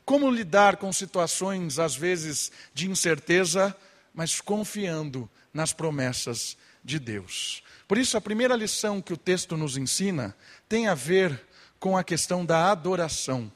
Como 0.04 0.30
lidar 0.30 0.78
com 0.78 0.92
situações, 0.92 1.78
às 1.78 1.94
vezes, 1.94 2.50
de 2.72 2.90
incerteza, 2.90 3.76
mas 4.14 4.40
confiando 4.40 5.30
nas 5.52 5.72
promessas 5.72 6.56
de 6.82 6.98
Deus. 6.98 7.62
Por 7.86 7.98
isso, 7.98 8.16
a 8.16 8.20
primeira 8.20 8.56
lição 8.56 9.02
que 9.02 9.12
o 9.12 9.16
texto 9.16 9.56
nos 9.56 9.76
ensina 9.76 10.34
tem 10.68 10.88
a 10.88 10.94
ver 10.94 11.40
com 11.78 11.96
a 11.96 12.02
questão 12.02 12.44
da 12.44 12.70
adoração. 12.70 13.52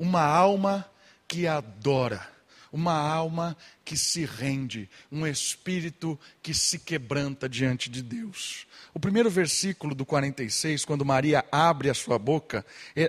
Uma 0.00 0.22
alma 0.22 0.90
que 1.28 1.46
adora, 1.46 2.26
uma 2.72 2.94
alma 2.94 3.54
que 3.84 3.98
se 3.98 4.24
rende, 4.24 4.88
um 5.12 5.26
espírito 5.26 6.18
que 6.42 6.54
se 6.54 6.78
quebranta 6.78 7.46
diante 7.46 7.90
de 7.90 8.02
Deus. 8.02 8.66
O 8.94 8.98
primeiro 8.98 9.28
versículo 9.28 9.94
do 9.94 10.06
46, 10.06 10.86
quando 10.86 11.04
Maria 11.04 11.44
abre 11.52 11.90
a 11.90 11.94
sua 11.94 12.18
boca, 12.18 12.64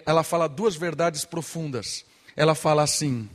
ela 0.06 0.22
fala 0.22 0.50
duas 0.50 0.76
verdades 0.76 1.24
profundas. 1.24 2.04
Ela 2.36 2.54
fala 2.54 2.84
assim: 2.84 3.30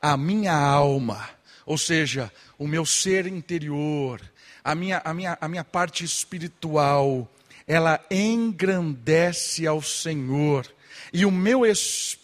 a 0.00 0.16
minha 0.16 0.54
alma, 0.54 1.28
ou 1.66 1.76
seja, 1.76 2.32
o 2.58 2.66
meu 2.66 2.86
ser 2.86 3.26
interior, 3.26 4.22
a 4.64 4.74
minha, 4.74 5.02
a 5.04 5.12
minha, 5.12 5.36
a 5.38 5.48
minha 5.48 5.64
parte 5.64 6.02
espiritual, 6.02 7.30
ela 7.66 8.02
engrandece 8.10 9.66
ao 9.66 9.82
Senhor, 9.82 10.66
e 11.12 11.26
o 11.26 11.30
meu 11.30 11.66
espírito 11.66 12.21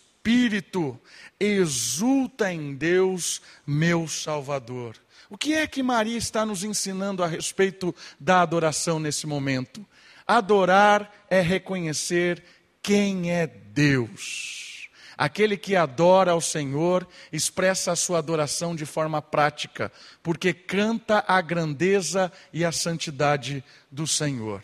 exulta 1.41 2.53
em 2.53 2.75
Deus, 2.75 3.41
meu 3.67 4.07
Salvador. 4.07 4.97
O 5.31 5.37
que 5.37 5.55
é 5.55 5.67
que 5.67 5.83
Maria 5.83 6.17
está 6.17 6.45
nos 6.47 6.65
ensinando 6.65 7.23
a 7.23 7.27
respeito 7.27 7.95
da 8.19 8.41
adoração 8.41 8.99
nesse 8.99 9.27
momento? 9.27 9.85
Adorar 10.27 11.13
é 11.29 11.41
reconhecer 11.41 12.43
quem 12.83 13.31
é 13.31 13.47
Deus. 13.47 14.89
Aquele 15.17 15.57
que 15.57 15.75
adora 15.75 16.31
ao 16.31 16.41
Senhor 16.41 17.07
expressa 17.33 17.93
a 17.93 17.97
sua 17.97 18.19
adoração 18.19 18.75
de 18.77 18.87
forma 18.87 19.21
prática, 19.21 19.91
porque 20.23 20.55
canta 20.55 21.25
a 21.27 21.41
grandeza 21.41 22.31
e 22.53 22.65
a 22.65 22.71
santidade 22.71 23.65
do 23.91 24.07
Senhor. 24.07 24.63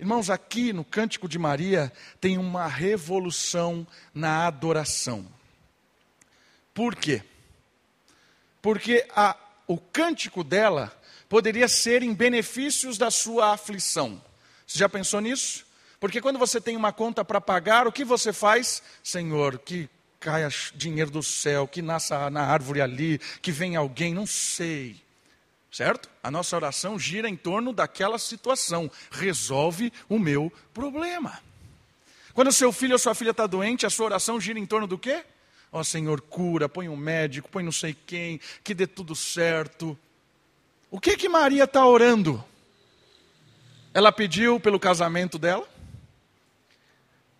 Irmãos, 0.00 0.30
aqui 0.30 0.72
no 0.72 0.82
Cântico 0.82 1.28
de 1.28 1.38
Maria 1.38 1.92
tem 2.18 2.38
uma 2.38 2.66
revolução 2.66 3.86
na 4.14 4.46
adoração. 4.46 5.26
Por 6.72 6.96
quê? 6.96 7.22
Porque 8.62 9.06
a, 9.14 9.36
o 9.66 9.76
cântico 9.76 10.42
dela 10.42 10.90
poderia 11.28 11.68
ser 11.68 12.02
em 12.02 12.14
benefícios 12.14 12.96
da 12.96 13.10
sua 13.10 13.52
aflição. 13.52 14.24
Você 14.66 14.78
já 14.78 14.88
pensou 14.88 15.20
nisso? 15.20 15.66
Porque 16.00 16.22
quando 16.22 16.38
você 16.38 16.62
tem 16.62 16.78
uma 16.78 16.94
conta 16.94 17.22
para 17.22 17.38
pagar, 17.38 17.86
o 17.86 17.92
que 17.92 18.02
você 18.02 18.32
faz? 18.32 18.82
Senhor, 19.04 19.58
que 19.58 19.86
caia 20.18 20.48
dinheiro 20.74 21.10
do 21.10 21.22
céu, 21.22 21.68
que 21.68 21.82
nasça 21.82 22.30
na 22.30 22.40
árvore 22.40 22.80
ali, 22.80 23.18
que 23.42 23.52
venha 23.52 23.80
alguém, 23.80 24.14
não 24.14 24.26
sei. 24.26 24.96
Certo? 25.70 26.08
A 26.22 26.30
nossa 26.30 26.56
oração 26.56 26.98
gira 26.98 27.28
em 27.28 27.36
torno 27.36 27.72
daquela 27.72 28.18
situação. 28.18 28.90
Resolve 29.10 29.92
o 30.08 30.18
meu 30.18 30.52
problema. 30.74 31.38
Quando 32.34 32.52
seu 32.52 32.72
filho 32.72 32.94
ou 32.94 32.98
sua 32.98 33.14
filha 33.14 33.30
está 33.30 33.46
doente, 33.46 33.86
a 33.86 33.90
sua 33.90 34.06
oração 34.06 34.40
gira 34.40 34.58
em 34.58 34.66
torno 34.66 34.86
do 34.86 34.98
quê? 34.98 35.24
Ó 35.72 35.80
oh, 35.80 35.84
Senhor, 35.84 36.20
cura, 36.20 36.68
põe 36.68 36.88
um 36.88 36.96
médico, 36.96 37.48
põe 37.48 37.62
não 37.62 37.70
sei 37.70 37.94
quem, 38.06 38.40
que 38.64 38.74
dê 38.74 38.86
tudo 38.86 39.14
certo. 39.14 39.96
O 40.90 40.98
que 40.98 41.16
que 41.16 41.28
Maria 41.28 41.64
está 41.64 41.86
orando? 41.86 42.44
Ela 43.94 44.10
pediu 44.10 44.58
pelo 44.58 44.80
casamento 44.80 45.38
dela? 45.38 45.68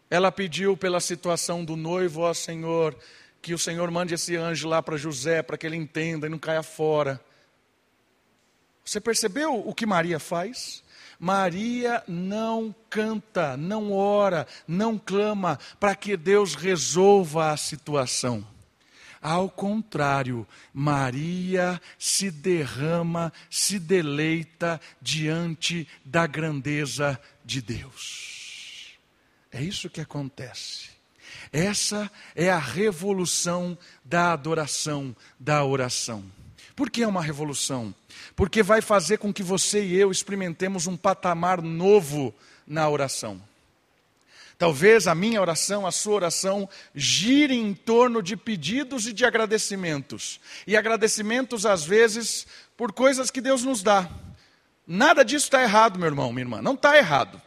Ela 0.08 0.30
pediu 0.30 0.76
pela 0.76 1.00
situação 1.00 1.64
do 1.64 1.76
noivo, 1.76 2.22
ó 2.22 2.32
Senhor, 2.32 2.96
que 3.42 3.54
o 3.54 3.58
Senhor 3.58 3.90
mande 3.90 4.14
esse 4.14 4.36
anjo 4.36 4.68
lá 4.68 4.80
para 4.82 4.96
José, 4.96 5.42
para 5.42 5.56
que 5.58 5.66
ele 5.66 5.76
entenda 5.76 6.26
e 6.26 6.30
não 6.30 6.38
caia 6.38 6.62
fora. 6.62 7.20
Você 8.90 9.00
percebeu 9.00 9.54
o 9.54 9.72
que 9.72 9.86
Maria 9.86 10.18
faz? 10.18 10.82
Maria 11.16 12.02
não 12.08 12.74
canta, 12.90 13.56
não 13.56 13.92
ora, 13.92 14.48
não 14.66 14.98
clama 14.98 15.60
para 15.78 15.94
que 15.94 16.16
Deus 16.16 16.56
resolva 16.56 17.52
a 17.52 17.56
situação. 17.56 18.44
Ao 19.22 19.48
contrário, 19.48 20.44
Maria 20.74 21.80
se 22.00 22.32
derrama, 22.32 23.32
se 23.48 23.78
deleita 23.78 24.80
diante 25.00 25.86
da 26.04 26.26
grandeza 26.26 27.16
de 27.44 27.62
Deus. 27.62 28.98
É 29.52 29.62
isso 29.62 29.88
que 29.88 30.00
acontece. 30.00 30.90
Essa 31.52 32.10
é 32.34 32.50
a 32.50 32.58
revolução 32.58 33.78
da 34.04 34.32
adoração, 34.32 35.14
da 35.38 35.64
oração. 35.64 36.24
Por 36.74 36.90
que 36.90 37.04
é 37.04 37.06
uma 37.06 37.22
revolução? 37.22 37.94
Porque 38.34 38.62
vai 38.62 38.80
fazer 38.80 39.18
com 39.18 39.32
que 39.32 39.42
você 39.42 39.84
e 39.84 39.96
eu 39.96 40.10
experimentemos 40.10 40.86
um 40.86 40.96
patamar 40.96 41.60
novo 41.60 42.34
na 42.66 42.88
oração. 42.88 43.40
Talvez 44.58 45.06
a 45.06 45.14
minha 45.14 45.40
oração, 45.40 45.86
a 45.86 45.90
sua 45.90 46.16
oração, 46.16 46.68
gire 46.94 47.54
em 47.54 47.72
torno 47.72 48.22
de 48.22 48.36
pedidos 48.36 49.06
e 49.06 49.12
de 49.12 49.24
agradecimentos. 49.24 50.38
E 50.66 50.76
agradecimentos, 50.76 51.64
às 51.64 51.82
vezes, 51.82 52.46
por 52.76 52.92
coisas 52.92 53.30
que 53.30 53.40
Deus 53.40 53.64
nos 53.64 53.82
dá. 53.82 54.08
Nada 54.86 55.24
disso 55.24 55.46
está 55.46 55.62
errado, 55.62 55.98
meu 55.98 56.08
irmão, 56.08 56.30
minha 56.30 56.42
irmã. 56.42 56.60
Não 56.60 56.74
está 56.74 56.98
errado. 56.98 57.40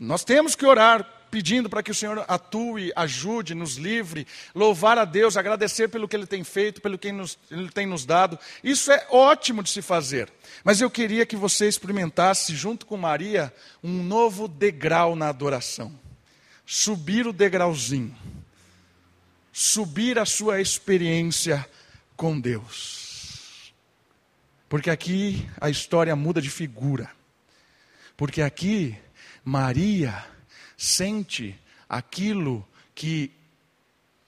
Nós 0.00 0.24
temos 0.24 0.54
que 0.54 0.64
orar 0.64 1.06
pedindo 1.36 1.68
para 1.68 1.82
que 1.82 1.90
o 1.90 1.94
Senhor 1.94 2.24
atue, 2.26 2.90
ajude, 2.96 3.54
nos 3.54 3.76
livre, 3.76 4.26
louvar 4.54 4.96
a 4.96 5.04
Deus, 5.04 5.36
agradecer 5.36 5.86
pelo 5.86 6.08
que 6.08 6.16
Ele 6.16 6.26
tem 6.26 6.42
feito, 6.42 6.80
pelo 6.80 6.96
que 6.96 7.08
Ele 7.08 7.70
tem 7.74 7.84
nos 7.84 8.06
dado. 8.06 8.38
Isso 8.64 8.90
é 8.90 9.06
ótimo 9.10 9.62
de 9.62 9.68
se 9.68 9.82
fazer. 9.82 10.32
Mas 10.64 10.80
eu 10.80 10.90
queria 10.90 11.26
que 11.26 11.36
você 11.36 11.68
experimentasse, 11.68 12.56
junto 12.56 12.86
com 12.86 12.96
Maria, 12.96 13.52
um 13.84 14.02
novo 14.02 14.48
degrau 14.48 15.14
na 15.14 15.28
adoração. 15.28 15.92
Subir 16.64 17.26
o 17.26 17.34
degrauzinho. 17.34 18.16
Subir 19.52 20.18
a 20.18 20.24
sua 20.24 20.58
experiência 20.58 21.68
com 22.16 22.40
Deus. 22.40 23.74
Porque 24.70 24.88
aqui 24.88 25.46
a 25.60 25.68
história 25.68 26.16
muda 26.16 26.40
de 26.40 26.48
figura. 26.48 27.10
Porque 28.16 28.40
aqui 28.40 28.96
Maria 29.44 30.24
sente 30.76 31.58
aquilo 31.88 32.66
que 32.94 33.32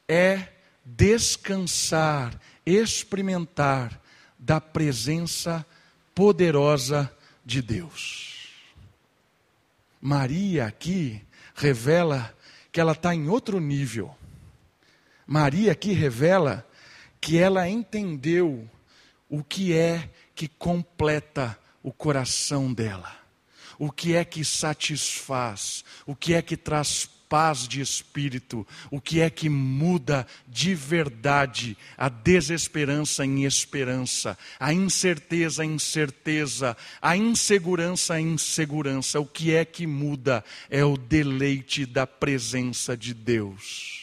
é 0.09 0.49
descansar, 0.85 2.41
experimentar 2.65 4.01
da 4.39 4.61
presença 4.61 5.67
poderosa 6.15 7.13
de 7.45 7.61
Deus. 7.61 8.49
Maria 10.01 10.67
aqui 10.67 11.21
revela 11.55 12.35
que 12.71 12.81
ela 12.81 12.93
está 12.93 13.15
em 13.15 13.29
outro 13.29 13.61
nível. 13.61 14.17
Maria 15.27 15.73
aqui 15.73 15.93
revela 15.93 16.67
que 17.21 17.37
ela 17.37 17.69
entendeu 17.69 18.69
o 19.29 19.43
que 19.43 19.77
é 19.77 20.09
que 20.35 20.47
completa 20.47 21.59
o 21.83 21.93
coração 21.93 22.73
dela, 22.73 23.18
o 23.79 23.91
que 23.91 24.15
é 24.15 24.25
que 24.25 24.45
satisfaz, 24.45 25.85
o 26.07 26.15
que 26.15 26.35
é 26.35 26.43
que 26.43 26.57
traz 26.57 27.09
paz 27.29 27.69
de 27.69 27.81
espírito, 27.81 28.67
o 28.91 29.01
que 29.01 29.21
é 29.21 29.29
que 29.29 29.49
muda 29.49 30.27
de 30.47 30.75
verdade 30.75 31.77
a 31.97 32.09
desesperança 32.09 33.25
em 33.25 33.45
esperança, 33.45 34.37
a 34.59 34.73
incerteza 34.73 35.65
em 35.65 35.79
certeza, 35.79 36.77
a 37.01 37.17
insegurança 37.17 38.19
em 38.19 38.33
insegurança, 38.33 39.21
o 39.21 39.27
que 39.27 39.55
é 39.55 39.65
que 39.65 39.87
muda 39.87 40.45
é 40.71 40.85
o 40.85 40.97
deleite 40.97 41.85
da 41.85 42.07
presença 42.07 42.97
de 42.97 43.13
Deus. 43.13 43.99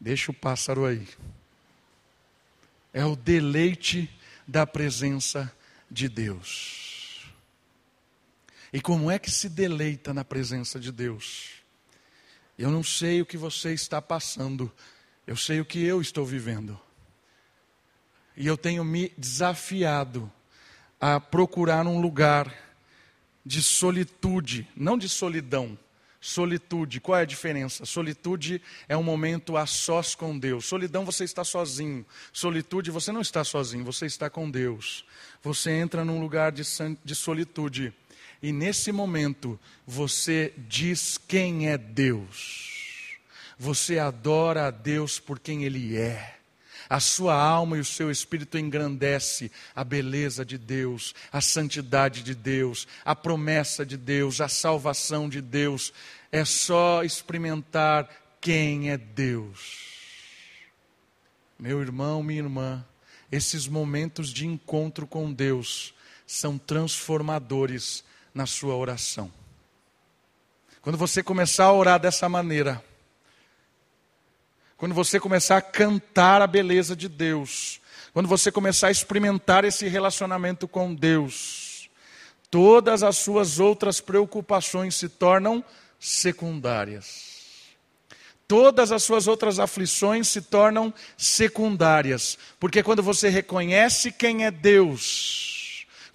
Deixa 0.00 0.30
o 0.30 0.34
pássaro 0.34 0.84
aí. 0.84 1.06
É 2.92 3.04
o 3.04 3.16
deleite 3.16 4.10
da 4.46 4.66
presença 4.66 5.52
de 5.90 6.08
Deus. 6.08 6.87
E 8.72 8.80
como 8.80 9.10
é 9.10 9.18
que 9.18 9.30
se 9.30 9.48
deleita 9.48 10.12
na 10.12 10.24
presença 10.24 10.78
de 10.78 10.92
Deus? 10.92 11.52
Eu 12.58 12.70
não 12.70 12.82
sei 12.82 13.22
o 13.22 13.26
que 13.26 13.36
você 13.36 13.72
está 13.72 14.02
passando, 14.02 14.70
eu 15.26 15.36
sei 15.36 15.60
o 15.60 15.64
que 15.64 15.82
eu 15.82 16.00
estou 16.00 16.26
vivendo. 16.26 16.78
E 18.36 18.46
eu 18.46 18.56
tenho 18.56 18.84
me 18.84 19.12
desafiado 19.16 20.30
a 21.00 21.18
procurar 21.18 21.86
um 21.86 22.00
lugar 22.00 22.52
de 23.44 23.62
solitude, 23.62 24.68
não 24.76 24.98
de 24.98 25.08
solidão. 25.08 25.78
Solitude, 26.20 27.00
qual 27.00 27.16
é 27.16 27.22
a 27.22 27.24
diferença? 27.24 27.86
Solitude 27.86 28.60
é 28.88 28.96
um 28.96 29.04
momento 29.04 29.56
a 29.56 29.66
sós 29.66 30.16
com 30.16 30.36
Deus. 30.36 30.66
Solidão, 30.66 31.04
você 31.04 31.22
está 31.22 31.44
sozinho. 31.44 32.04
Solitude, 32.32 32.90
você 32.90 33.12
não 33.12 33.20
está 33.20 33.44
sozinho, 33.44 33.84
você 33.84 34.06
está 34.06 34.28
com 34.28 34.50
Deus. 34.50 35.04
Você 35.42 35.70
entra 35.70 36.04
num 36.04 36.20
lugar 36.20 36.50
de, 36.50 36.62
de 37.04 37.14
solitude 37.14 37.94
e 38.42 38.52
nesse 38.52 38.92
momento 38.92 39.58
você 39.86 40.52
diz 40.56 41.18
quem 41.18 41.68
é 41.68 41.76
Deus. 41.76 43.18
Você 43.58 43.98
adora 43.98 44.68
a 44.68 44.70
Deus 44.70 45.18
por 45.18 45.40
quem 45.40 45.64
Ele 45.64 45.96
é. 45.96 46.36
A 46.88 47.00
sua 47.00 47.34
alma 47.34 47.76
e 47.76 47.80
o 47.80 47.84
seu 47.84 48.10
espírito 48.10 48.56
engrandece 48.56 49.52
a 49.74 49.84
beleza 49.84 50.44
de 50.44 50.56
Deus, 50.56 51.14
a 51.30 51.40
santidade 51.40 52.22
de 52.22 52.34
Deus, 52.34 52.86
a 53.04 53.14
promessa 53.14 53.84
de 53.84 53.96
Deus, 53.96 54.40
a 54.40 54.48
salvação 54.48 55.28
de 55.28 55.42
Deus. 55.42 55.92
É 56.32 56.44
só 56.44 57.02
experimentar 57.02 58.08
quem 58.40 58.90
é 58.90 58.96
Deus. 58.96 59.88
Meu 61.58 61.82
irmão, 61.82 62.22
minha 62.22 62.40
irmã, 62.40 62.86
esses 63.30 63.66
momentos 63.66 64.32
de 64.32 64.46
encontro 64.46 65.06
com 65.06 65.30
Deus 65.30 65.92
são 66.26 66.56
transformadores 66.56 68.04
na 68.38 68.46
sua 68.46 68.76
oração. 68.76 69.32
Quando 70.80 70.96
você 70.96 71.24
começar 71.24 71.64
a 71.64 71.72
orar 71.72 71.98
dessa 71.98 72.28
maneira, 72.28 72.80
quando 74.76 74.94
você 74.94 75.18
começar 75.18 75.56
a 75.56 75.60
cantar 75.60 76.40
a 76.40 76.46
beleza 76.46 76.94
de 76.94 77.08
Deus, 77.08 77.80
quando 78.12 78.28
você 78.28 78.52
começar 78.52 78.86
a 78.86 78.90
experimentar 78.92 79.64
esse 79.64 79.88
relacionamento 79.88 80.68
com 80.68 80.94
Deus, 80.94 81.90
todas 82.48 83.02
as 83.02 83.18
suas 83.18 83.58
outras 83.58 84.00
preocupações 84.00 84.94
se 84.94 85.08
tornam 85.08 85.64
secundárias. 85.98 87.36
Todas 88.46 88.92
as 88.92 89.02
suas 89.02 89.26
outras 89.26 89.58
aflições 89.58 90.28
se 90.28 90.42
tornam 90.42 90.94
secundárias, 91.16 92.38
porque 92.60 92.84
quando 92.84 93.02
você 93.02 93.28
reconhece 93.28 94.12
quem 94.12 94.46
é 94.46 94.50
Deus, 94.52 95.57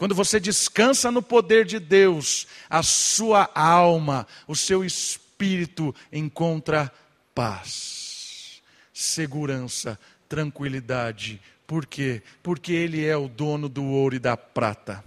quando 0.04 0.16
você 0.16 0.38
descansa 0.38 1.10
no 1.10 1.22
poder 1.22 1.64
de 1.64 1.80
Deus, 1.80 2.46
a 2.70 2.84
sua 2.84 3.50
alma, 3.56 4.28
o 4.46 4.54
seu 4.54 4.84
espírito 4.84 5.96
encontra 6.12 6.92
paz, 7.34 8.62
segurança, 8.94 9.98
tranquilidade. 10.28 11.40
Por 11.66 11.86
quê? 11.86 12.22
Porque 12.44 12.74
Ele 12.74 13.06
é 13.06 13.16
o 13.16 13.30
dono 13.30 13.70
do 13.70 13.86
ouro 13.86 14.14
e 14.14 14.20
da 14.20 14.36
prata. 14.36 15.02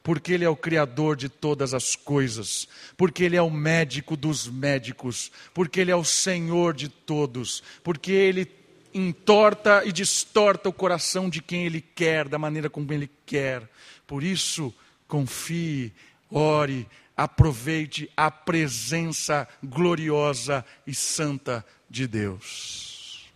Porque 0.00 0.34
Ele 0.34 0.44
é 0.44 0.48
o 0.48 0.54
Criador 0.54 1.16
de 1.16 1.28
todas 1.28 1.74
as 1.74 1.96
coisas. 1.96 2.68
Porque 2.96 3.24
Ele 3.24 3.34
é 3.34 3.42
o 3.42 3.50
médico 3.50 4.16
dos 4.16 4.46
médicos. 4.46 5.32
Porque 5.52 5.80
Ele 5.80 5.90
é 5.90 5.96
o 5.96 6.04
Senhor 6.04 6.72
de 6.72 6.88
todos. 6.88 7.64
Porque 7.82 8.12
Ele 8.12 8.48
entorta 8.94 9.82
e 9.84 9.90
distorta 9.90 10.68
o 10.68 10.72
coração 10.72 11.28
de 11.28 11.42
quem 11.42 11.66
Ele 11.66 11.80
quer, 11.80 12.28
da 12.28 12.38
maneira 12.38 12.70
como 12.70 12.92
Ele 12.92 13.10
quer. 13.26 13.68
Por 14.06 14.22
isso, 14.22 14.72
confie, 15.08 15.92
ore, 16.30 16.88
aproveite 17.16 18.10
a 18.16 18.30
presença 18.30 19.48
gloriosa 19.64 20.64
e 20.86 20.94
santa 20.94 21.64
de 21.88 22.06
Deus. 22.06 23.30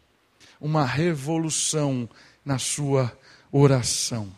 Uma 0.60 0.84
revolução 0.84 2.08
na 2.44 2.58
sua 2.58 3.16
oração. 3.50 4.32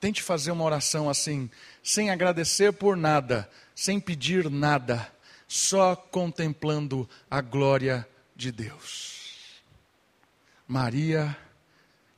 Tente 0.00 0.20
fazer 0.20 0.50
uma 0.50 0.64
oração 0.64 1.08
assim, 1.08 1.48
sem 1.80 2.10
agradecer 2.10 2.72
por 2.72 2.96
nada, 2.96 3.48
sem 3.72 4.00
pedir 4.00 4.50
nada, 4.50 5.08
só 5.46 5.94
contemplando 5.94 7.08
a 7.30 7.40
glória 7.40 8.06
de 8.34 8.50
Deus. 8.50 9.62
Maria 10.66 11.36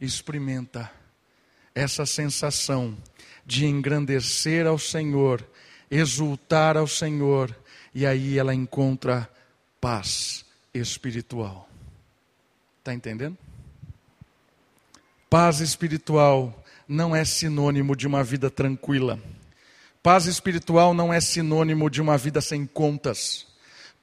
experimenta 0.00 0.90
essa 1.74 2.06
sensação 2.06 2.96
de 3.44 3.66
engrandecer 3.66 4.66
ao 4.66 4.78
Senhor, 4.78 5.46
exultar 5.90 6.76
ao 6.76 6.86
Senhor, 6.86 7.54
e 7.94 8.06
aí 8.06 8.38
ela 8.38 8.54
encontra 8.54 9.28
paz 9.80 10.44
espiritual. 10.72 11.68
Está 12.78 12.94
entendendo? 12.94 13.36
Paz 15.28 15.60
espiritual 15.60 16.64
não 16.86 17.14
é 17.14 17.24
sinônimo 17.24 17.96
de 17.96 18.06
uma 18.06 18.22
vida 18.22 18.50
tranquila. 18.50 19.18
Paz 20.02 20.26
espiritual 20.26 20.92
não 20.94 21.12
é 21.12 21.20
sinônimo 21.20 21.88
de 21.88 22.00
uma 22.00 22.16
vida 22.18 22.40
sem 22.40 22.66
contas. 22.66 23.46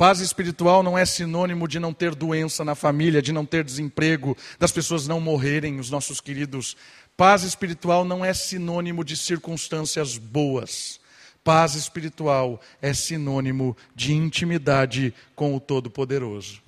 Paz 0.01 0.19
espiritual 0.19 0.81
não 0.81 0.97
é 0.97 1.05
sinônimo 1.05 1.67
de 1.67 1.79
não 1.79 1.93
ter 1.93 2.15
doença 2.15 2.65
na 2.65 2.73
família, 2.73 3.21
de 3.21 3.31
não 3.31 3.45
ter 3.45 3.63
desemprego, 3.63 4.35
das 4.57 4.71
pessoas 4.71 5.07
não 5.07 5.21
morrerem, 5.21 5.79
os 5.79 5.91
nossos 5.91 6.19
queridos 6.19 6.75
Paz 7.21 7.43
espiritual 7.43 8.03
não 8.03 8.25
é 8.25 8.33
sinônimo 8.33 9.03
de 9.03 9.15
circunstâncias 9.15 10.17
boas. 10.17 10.99
Paz 11.43 11.75
espiritual 11.75 12.59
é 12.81 12.95
sinônimo 12.95 13.77
de 13.95 14.11
intimidade 14.11 15.13
com 15.35 15.55
o 15.55 15.59
Todo-Poderoso. 15.59 16.63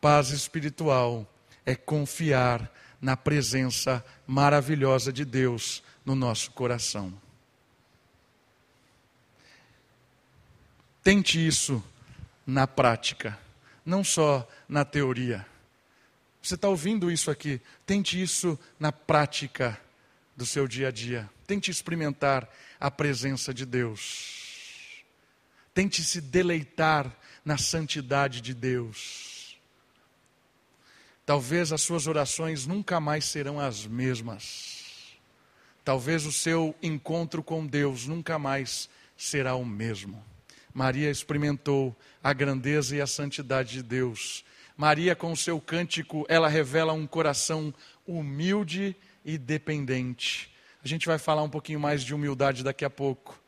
Paz 0.00 0.30
espiritual 0.30 1.24
é 1.64 1.76
confiar 1.76 2.68
na 3.00 3.16
presença 3.16 4.04
maravilhosa 4.26 5.12
de 5.12 5.24
Deus 5.24 5.80
no 6.04 6.16
nosso 6.16 6.50
coração. 6.50 7.12
Tente 11.04 11.46
isso 11.46 11.80
na 12.44 12.66
prática, 12.66 13.38
não 13.86 14.02
só 14.02 14.44
na 14.68 14.84
teoria. 14.84 15.46
Você 16.42 16.54
está 16.54 16.68
ouvindo 16.68 17.10
isso 17.10 17.30
aqui? 17.30 17.60
Tente 17.84 18.20
isso 18.20 18.58
na 18.78 18.90
prática 18.90 19.78
do 20.36 20.46
seu 20.46 20.66
dia 20.66 20.88
a 20.88 20.90
dia. 20.90 21.28
Tente 21.46 21.70
experimentar 21.70 22.48
a 22.78 22.90
presença 22.90 23.52
de 23.52 23.66
Deus. 23.66 25.04
Tente 25.74 26.02
se 26.02 26.20
deleitar 26.20 27.14
na 27.44 27.58
santidade 27.58 28.40
de 28.40 28.54
Deus. 28.54 29.58
Talvez 31.26 31.72
as 31.72 31.82
suas 31.82 32.06
orações 32.06 32.66
nunca 32.66 32.98
mais 32.98 33.26
serão 33.26 33.60
as 33.60 33.86
mesmas. 33.86 35.18
Talvez 35.84 36.24
o 36.26 36.32
seu 36.32 36.74
encontro 36.82 37.42
com 37.42 37.66
Deus 37.66 38.06
nunca 38.06 38.38
mais 38.38 38.88
será 39.16 39.54
o 39.54 39.64
mesmo. 39.64 40.24
Maria 40.72 41.10
experimentou 41.10 41.94
a 42.22 42.32
grandeza 42.32 42.96
e 42.96 43.00
a 43.00 43.06
santidade 43.06 43.72
de 43.72 43.82
Deus 43.82 44.44
Maria, 44.80 45.14
com 45.14 45.30
o 45.30 45.36
seu 45.36 45.60
cântico, 45.60 46.24
ela 46.26 46.48
revela 46.48 46.94
um 46.94 47.06
coração 47.06 47.74
humilde 48.06 48.96
e 49.22 49.36
dependente. 49.36 50.50
A 50.82 50.88
gente 50.88 51.06
vai 51.06 51.18
falar 51.18 51.42
um 51.42 51.50
pouquinho 51.50 51.78
mais 51.78 52.02
de 52.02 52.14
humildade 52.14 52.64
daqui 52.64 52.82
a 52.82 52.88
pouco. 52.88 53.38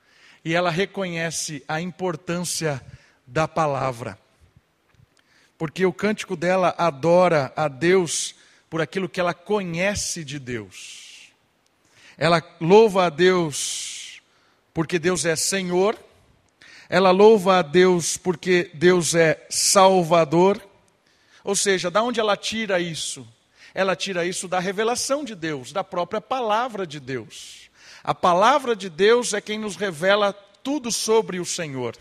E 0.44 0.54
ela 0.54 0.68
reconhece 0.68 1.64
a 1.66 1.80
importância 1.80 2.82
da 3.26 3.48
palavra. 3.48 4.18
porque 5.56 5.86
o 5.86 5.92
cântico 5.92 6.36
dela 6.36 6.74
adora 6.76 7.50
a 7.56 7.66
Deus 7.66 8.34
por 8.68 8.82
aquilo 8.82 9.08
que 9.08 9.18
ela 9.18 9.32
conhece 9.32 10.22
de 10.24 10.38
Deus. 10.38 11.32
Ela 12.18 12.42
louva 12.60 13.06
a 13.06 13.08
Deus 13.08 14.20
porque 14.74 14.98
Deus 14.98 15.24
é 15.24 15.34
Senhor, 15.34 15.98
ela 16.90 17.10
louva 17.10 17.58
a 17.58 17.62
Deus 17.62 18.18
porque 18.18 18.70
Deus 18.74 19.14
é 19.14 19.46
Salvador. 19.48 20.71
Ou 21.44 21.56
seja, 21.56 21.90
da 21.90 22.02
onde 22.02 22.20
ela 22.20 22.36
tira 22.36 22.80
isso? 22.80 23.26
Ela 23.74 23.96
tira 23.96 24.24
isso 24.24 24.46
da 24.46 24.58
revelação 24.58 25.24
de 25.24 25.34
Deus, 25.34 25.72
da 25.72 25.82
própria 25.82 26.20
palavra 26.20 26.86
de 26.86 27.00
Deus. 27.00 27.70
A 28.04 28.14
palavra 28.14 28.76
de 28.76 28.88
Deus 28.88 29.32
é 29.32 29.40
quem 29.40 29.58
nos 29.58 29.76
revela 29.76 30.32
tudo 30.32 30.92
sobre 30.92 31.40
o 31.40 31.44
Senhor. 31.44 31.96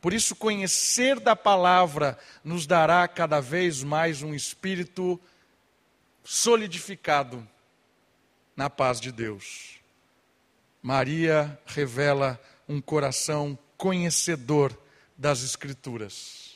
Por 0.00 0.12
isso, 0.12 0.34
conhecer 0.34 1.20
da 1.20 1.36
palavra 1.36 2.18
nos 2.42 2.66
dará 2.66 3.06
cada 3.06 3.40
vez 3.40 3.82
mais 3.82 4.22
um 4.22 4.34
espírito 4.34 5.20
solidificado 6.24 7.46
na 8.56 8.70
paz 8.70 9.00
de 9.00 9.12
Deus. 9.12 9.78
Maria 10.82 11.58
revela 11.66 12.40
um 12.68 12.80
coração 12.80 13.58
conhecedor 13.76 14.76
das 15.16 15.42
Escrituras. 15.42 16.49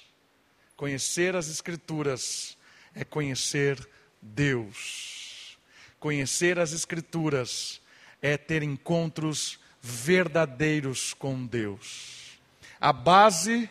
Conhecer 0.85 1.35
as 1.35 1.49
Escrituras 1.49 2.59
é 2.95 3.07
conhecer 3.07 3.89
Deus. 4.21 5.57
Conhecer 5.99 6.59
as 6.59 6.75
Escrituras 6.75 7.81
é 8.21 8.37
ter 8.37 8.63
encontros 8.63 9.59
verdadeiros 9.81 11.15
com 11.15 11.47
Deus. 11.47 12.39
A 12.79 12.93
base 12.93 13.71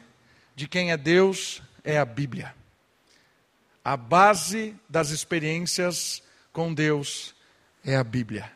de 0.56 0.68
quem 0.68 0.92
é 0.92 0.98
Deus 0.98 1.62
é 1.84 2.00
a 2.00 2.04
Bíblia. 2.04 2.56
A 3.86 3.96
base 3.96 4.76
das 4.90 5.12
experiências 5.12 6.24
com 6.52 6.74
Deus 6.74 7.36
é 7.86 7.96
a 7.96 8.04
Bíblia. 8.04 8.52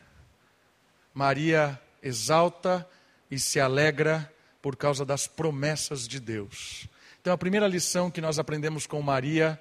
Maria 1.14 1.80
exalta 2.02 2.84
e 3.30 3.38
se 3.38 3.60
alegra 3.60 4.28
por 4.60 4.74
causa 4.74 5.04
das 5.04 5.28
promessas 5.28 6.08
de 6.08 6.18
Deus. 6.18 6.88
Então, 7.28 7.34
a 7.34 7.36
primeira 7.36 7.68
lição 7.68 8.10
que 8.10 8.22
nós 8.22 8.38
aprendemos 8.38 8.86
com 8.86 9.02
Maria 9.02 9.60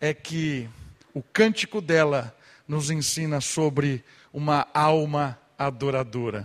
é 0.00 0.12
que 0.12 0.68
o 1.14 1.22
cântico 1.22 1.80
dela 1.80 2.36
nos 2.66 2.90
ensina 2.90 3.40
sobre 3.40 4.02
uma 4.32 4.66
alma 4.74 5.38
adoradora. 5.56 6.44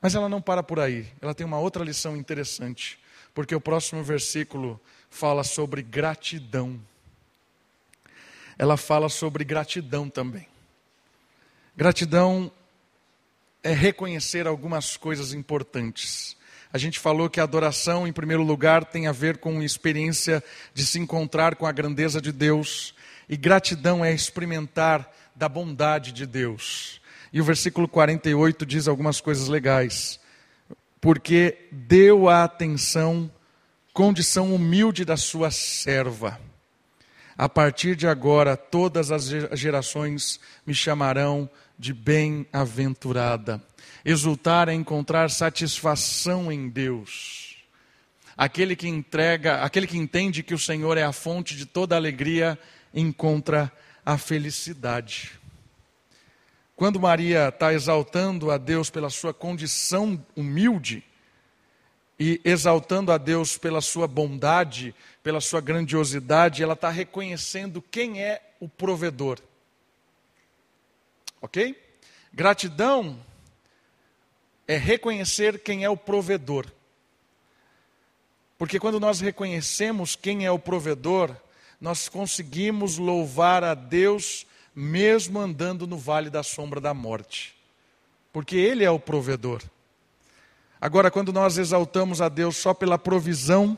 Mas 0.00 0.14
ela 0.14 0.26
não 0.26 0.40
para 0.40 0.62
por 0.62 0.80
aí, 0.80 1.06
ela 1.20 1.34
tem 1.34 1.44
uma 1.44 1.58
outra 1.58 1.84
lição 1.84 2.16
interessante, 2.16 2.98
porque 3.34 3.54
o 3.54 3.60
próximo 3.60 4.02
versículo 4.02 4.80
fala 5.10 5.44
sobre 5.44 5.82
gratidão. 5.82 6.80
Ela 8.56 8.78
fala 8.78 9.10
sobre 9.10 9.44
gratidão 9.44 10.08
também. 10.08 10.48
Gratidão 11.76 12.50
é 13.62 13.74
reconhecer 13.74 14.46
algumas 14.46 14.96
coisas 14.96 15.34
importantes. 15.34 16.39
A 16.72 16.78
gente 16.78 16.98
falou 16.98 17.28
que 17.28 17.40
a 17.40 17.42
adoração, 17.42 18.06
em 18.06 18.12
primeiro 18.12 18.42
lugar, 18.42 18.84
tem 18.84 19.06
a 19.06 19.12
ver 19.12 19.38
com 19.38 19.62
experiência 19.62 20.42
de 20.72 20.86
se 20.86 20.98
encontrar 20.98 21.56
com 21.56 21.66
a 21.66 21.72
grandeza 21.72 22.20
de 22.20 22.30
Deus, 22.30 22.94
e 23.28 23.36
gratidão 23.36 24.04
é 24.04 24.12
experimentar 24.12 25.10
da 25.34 25.48
bondade 25.48 26.12
de 26.12 26.26
Deus. 26.26 27.00
E 27.32 27.40
o 27.40 27.44
versículo 27.44 27.88
48 27.88 28.66
diz 28.66 28.88
algumas 28.88 29.20
coisas 29.20 29.48
legais. 29.48 30.18
Porque 31.00 31.56
deu 31.70 32.28
a 32.28 32.44
atenção, 32.44 33.30
condição 33.92 34.54
humilde 34.54 35.04
da 35.04 35.16
sua 35.16 35.50
serva. 35.50 36.40
A 37.38 37.48
partir 37.48 37.96
de 37.96 38.06
agora, 38.06 38.56
todas 38.56 39.10
as 39.10 39.26
gerações 39.52 40.38
me 40.66 40.74
chamarão 40.74 41.48
de 41.78 41.94
bem-aventurada. 41.94 43.62
Exultar 44.04 44.68
é 44.68 44.74
encontrar 44.74 45.30
satisfação 45.30 46.50
em 46.50 46.68
Deus. 46.68 47.56
Aquele 48.36 48.74
que 48.74 48.88
entrega, 48.88 49.62
aquele 49.62 49.86
que 49.86 49.98
entende 49.98 50.42
que 50.42 50.54
o 50.54 50.58
Senhor 50.58 50.96
é 50.96 51.02
a 51.02 51.12
fonte 51.12 51.56
de 51.56 51.66
toda 51.66 51.96
alegria, 51.96 52.58
encontra 52.94 53.70
a 54.04 54.16
felicidade. 54.16 55.32
Quando 56.74 56.98
Maria 56.98 57.48
está 57.48 57.74
exaltando 57.74 58.50
a 58.50 58.56
Deus 58.56 58.88
pela 58.88 59.10
sua 59.10 59.34
condição 59.34 60.24
humilde 60.34 61.04
e 62.18 62.40
exaltando 62.42 63.12
a 63.12 63.18
Deus 63.18 63.58
pela 63.58 63.82
sua 63.82 64.08
bondade, 64.08 64.94
pela 65.22 65.42
sua 65.42 65.60
grandiosidade, 65.60 66.62
ela 66.62 66.72
está 66.72 66.88
reconhecendo 66.88 67.82
quem 67.82 68.22
é 68.22 68.40
o 68.58 68.66
provedor. 68.66 69.38
Ok? 71.42 71.76
Gratidão 72.32 73.18
é 74.70 74.76
reconhecer 74.76 75.58
quem 75.64 75.82
é 75.82 75.90
o 75.90 75.96
provedor. 75.96 76.64
Porque 78.56 78.78
quando 78.78 79.00
nós 79.00 79.18
reconhecemos 79.18 80.14
quem 80.14 80.46
é 80.46 80.50
o 80.52 80.60
provedor, 80.60 81.34
nós 81.80 82.08
conseguimos 82.08 82.96
louvar 82.96 83.64
a 83.64 83.74
Deus 83.74 84.46
mesmo 84.72 85.40
andando 85.40 85.88
no 85.88 85.98
vale 85.98 86.30
da 86.30 86.44
sombra 86.44 86.80
da 86.80 86.94
morte, 86.94 87.56
porque 88.32 88.54
Ele 88.54 88.84
é 88.84 88.90
o 88.92 89.00
provedor. 89.00 89.60
Agora, 90.80 91.10
quando 91.10 91.32
nós 91.32 91.58
exaltamos 91.58 92.20
a 92.20 92.28
Deus 92.28 92.56
só 92.56 92.72
pela 92.72 92.96
provisão, 92.96 93.76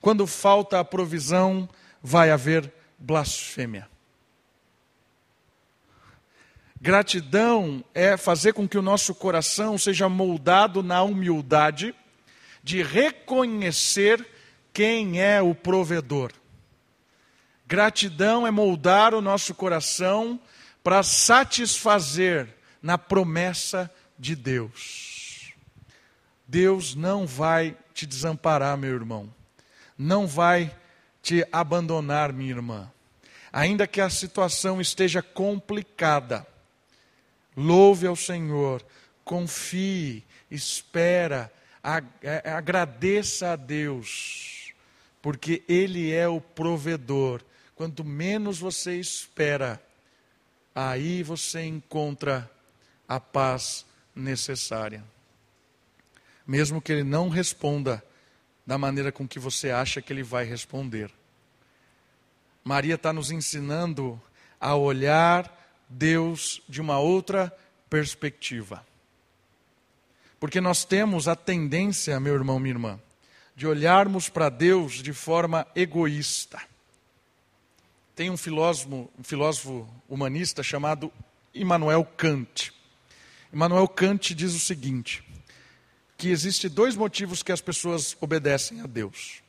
quando 0.00 0.26
falta 0.26 0.80
a 0.80 0.84
provisão, 0.84 1.68
vai 2.02 2.32
haver 2.32 2.68
blasfêmia. 2.98 3.91
Gratidão 6.82 7.84
é 7.94 8.16
fazer 8.16 8.54
com 8.54 8.66
que 8.66 8.76
o 8.76 8.82
nosso 8.82 9.14
coração 9.14 9.78
seja 9.78 10.08
moldado 10.08 10.82
na 10.82 11.00
humildade 11.00 11.94
de 12.60 12.82
reconhecer 12.82 14.26
quem 14.72 15.22
é 15.22 15.40
o 15.40 15.54
provedor. 15.54 16.32
Gratidão 17.68 18.44
é 18.44 18.50
moldar 18.50 19.14
o 19.14 19.20
nosso 19.20 19.54
coração 19.54 20.40
para 20.82 21.04
satisfazer 21.04 22.48
na 22.82 22.98
promessa 22.98 23.88
de 24.18 24.34
Deus. 24.34 25.52
Deus 26.48 26.96
não 26.96 27.28
vai 27.28 27.76
te 27.94 28.04
desamparar, 28.04 28.76
meu 28.76 28.92
irmão. 28.92 29.32
Não 29.96 30.26
vai 30.26 30.76
te 31.22 31.46
abandonar, 31.52 32.32
minha 32.32 32.50
irmã. 32.50 32.90
Ainda 33.52 33.86
que 33.86 34.00
a 34.00 34.10
situação 34.10 34.80
esteja 34.80 35.22
complicada, 35.22 36.44
louve 37.56 38.06
ao 38.06 38.16
Senhor, 38.16 38.84
confie, 39.24 40.24
espera, 40.50 41.52
agradeça 42.44 43.52
a 43.52 43.56
Deus, 43.56 44.72
porque 45.20 45.62
Ele 45.68 46.12
é 46.12 46.28
o 46.28 46.40
provedor 46.40 47.42
Quanto 47.82 48.04
menos 48.04 48.60
você 48.60 48.96
espera, 48.98 49.82
aí 50.72 51.22
você 51.22 51.62
encontra 51.62 52.48
a 53.08 53.18
paz 53.18 53.84
necessária. 54.14 55.02
Mesmo 56.46 56.80
que 56.80 56.92
ele 56.92 57.02
não 57.02 57.28
responda 57.28 58.00
da 58.64 58.78
maneira 58.78 59.10
com 59.10 59.26
que 59.26 59.40
você 59.40 59.70
acha 59.70 60.00
que 60.00 60.12
ele 60.12 60.22
vai 60.22 60.44
responder. 60.44 61.10
Maria 62.62 62.94
está 62.94 63.12
nos 63.12 63.32
ensinando 63.32 64.20
a 64.60 64.76
olhar 64.76 65.61
Deus 65.92 66.62
de 66.68 66.80
uma 66.80 66.98
outra 66.98 67.54
perspectiva. 67.88 68.84
Porque 70.40 70.60
nós 70.60 70.84
temos 70.84 71.28
a 71.28 71.36
tendência, 71.36 72.18
meu 72.18 72.34
irmão, 72.34 72.58
minha 72.58 72.74
irmã, 72.74 73.00
de 73.54 73.66
olharmos 73.66 74.28
para 74.28 74.48
Deus 74.48 74.94
de 74.94 75.12
forma 75.12 75.66
egoísta. 75.76 76.60
Tem 78.16 78.30
um 78.30 78.36
filósofo, 78.36 79.10
um 79.18 79.22
filósofo 79.22 79.88
humanista 80.08 80.62
chamado 80.62 81.12
Immanuel 81.54 82.04
Kant. 82.04 82.72
Immanuel 83.52 83.86
Kant 83.86 84.34
diz 84.34 84.54
o 84.54 84.58
seguinte: 84.58 85.22
que 86.16 86.28
existe 86.28 86.68
dois 86.68 86.96
motivos 86.96 87.42
que 87.42 87.52
as 87.52 87.60
pessoas 87.60 88.16
obedecem 88.20 88.80
a 88.80 88.86
Deus. 88.86 89.42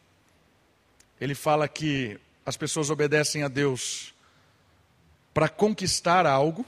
Ele 1.20 1.36
fala 1.36 1.68
que 1.68 2.20
as 2.46 2.58
pessoas 2.58 2.90
obedecem 2.90 3.44
a 3.44 3.48
Deus 3.48 4.13
para 5.34 5.50
conquistar 5.50 6.26
algo. 6.26 6.66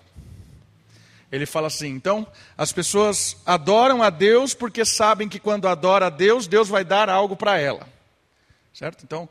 Ele 1.31 1.45
fala 1.45 1.67
assim: 1.67 1.89
então, 1.89 2.27
as 2.57 2.71
pessoas 2.71 3.37
adoram 3.45 4.01
a 4.01 4.09
Deus 4.09 4.53
porque 4.53 4.85
sabem 4.85 5.27
que 5.27 5.39
quando 5.39 5.67
adora 5.67 6.07
a 6.07 6.09
Deus, 6.09 6.47
Deus 6.47 6.69
vai 6.69 6.83
dar 6.83 7.09
algo 7.09 7.35
para 7.35 7.57
ela. 7.57 7.87
Certo? 8.73 9.03
Então, 9.03 9.29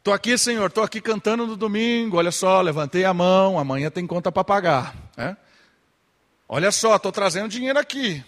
Estou 0.00 0.14
aqui, 0.14 0.38
Senhor, 0.38 0.68
estou 0.68 0.82
aqui 0.82 0.98
cantando 0.98 1.46
no 1.46 1.58
domingo. 1.58 2.16
Olha 2.16 2.32
só, 2.32 2.62
levantei 2.62 3.04
a 3.04 3.12
mão, 3.12 3.58
amanhã 3.58 3.90
tem 3.90 4.06
conta 4.06 4.32
para 4.32 4.42
pagar. 4.42 4.96
Né? 5.14 5.36
Olha 6.48 6.72
só, 6.72 6.96
estou 6.96 7.12
trazendo 7.12 7.50
dinheiro 7.50 7.78
aqui. 7.78 8.24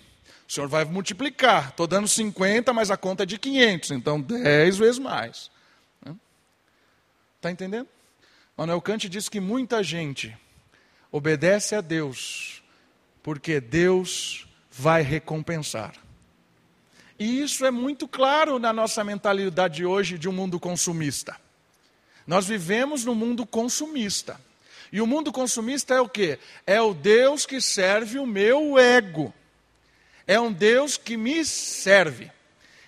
O 0.46 0.53
Senhor 0.53 0.68
vai 0.68 0.85
multiplicar. 0.85 1.70
Estou 1.70 1.87
dando 1.87 2.07
50, 2.07 2.75
mas 2.75 2.90
a 2.90 2.96
conta 2.98 3.22
é 3.22 3.27
de 3.27 3.38
500, 3.38 3.90
então 3.92 4.20
10 4.20 4.77
vezes 4.77 4.98
mais. 4.98 5.51
Está 7.37 7.51
entendendo? 7.51 7.88
Manuel 8.57 8.81
Kant 8.83 9.09
diz 9.09 9.29
que 9.29 9.41
muita 9.41 9.83
gente 9.83 10.37
obedece 11.11 11.75
a 11.75 11.81
Deus 11.81 12.62
porque 13.23 13.61
Deus 13.61 14.47
vai 14.71 15.03
recompensar. 15.03 15.95
E 17.19 17.41
isso 17.41 17.65
é 17.65 17.71
muito 17.71 18.09
claro 18.09 18.59
na 18.59 18.73
nossa 18.73 19.05
mentalidade 19.05 19.87
hoje 19.87 20.19
de 20.19 20.29
um 20.29 20.33
mundo 20.33 20.59
consumista. 20.59 21.37
Nós 22.27 22.47
vivemos 22.47 23.05
num 23.05 23.15
mundo 23.15 23.47
consumista. 23.47 24.41
E 24.93 25.01
o 25.01 25.07
mundo 25.07 25.33
consumista 25.33 25.95
é 25.95 26.01
o 26.01 26.09
quê? 26.09 26.38
É 26.67 26.81
o 26.81 26.93
Deus 26.93 27.47
que 27.47 27.61
serve 27.61 28.19
o 28.19 28.27
meu 28.27 28.79
ego. 28.79 29.33
É 30.27 30.38
um 30.38 30.53
Deus 30.53 30.97
que 30.97 31.17
me 31.17 31.45
serve. 31.45 32.31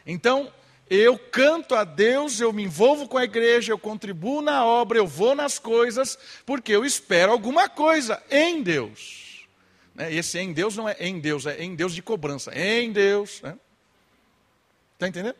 Então, 0.07 0.53
eu 0.89 1.19
canto 1.19 1.75
a 1.75 1.83
Deus, 1.83 2.41
eu 2.41 2.53
me 2.53 2.65
envolvo 2.65 3.09
com 3.09 3.17
a 3.17 3.25
igreja, 3.25 3.73
eu 3.73 3.79
contribuo 3.79 4.43
na 4.43 4.65
obra, 4.65 4.99
eu 4.99 5.07
vou 5.07 5.35
nas 5.35 5.59
coisas, 5.59 6.19
porque 6.45 6.73
eu 6.73 6.85
espero 6.85 7.33
alguma 7.33 7.69
coisa 7.69 8.23
em 8.31 8.63
Deus. 8.63 9.47
Né? 9.95 10.13
Esse 10.13 10.39
em 10.39 10.53
Deus 10.53 10.77
não 10.77 10.89
é 10.89 10.97
em 10.99 11.19
Deus, 11.19 11.47
é 11.47 11.63
em 11.63 11.75
Deus 11.75 11.95
de 11.95 12.03
cobrança. 12.03 12.53
Em 12.55 12.93
Deus. 12.93 13.37
Está 13.37 13.51
né? 13.53 15.09
entendendo? 15.09 15.37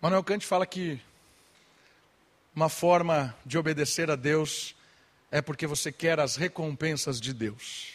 Manuel 0.00 0.24
Kant 0.24 0.44
fala 0.44 0.66
que 0.66 1.00
uma 2.54 2.68
forma 2.68 3.34
de 3.44 3.56
obedecer 3.56 4.10
a 4.10 4.16
Deus 4.16 4.74
é 5.30 5.40
porque 5.40 5.66
você 5.66 5.92
quer 5.92 6.20
as 6.20 6.36
recompensas 6.36 7.20
de 7.20 7.32
Deus. 7.32 7.91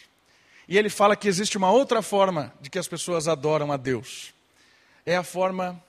E 0.68 0.76
ele 0.76 0.90
fala 0.90 1.16
que 1.16 1.26
existe 1.26 1.56
uma 1.56 1.70
outra 1.70 2.02
forma 2.02 2.52
de 2.60 2.68
que 2.68 2.78
as 2.78 2.86
pessoas 2.86 3.26
adoram 3.26 3.72
a 3.72 3.78
Deus. 3.78 4.34
É 5.06 5.16
a 5.16 5.24
forma 5.24 5.82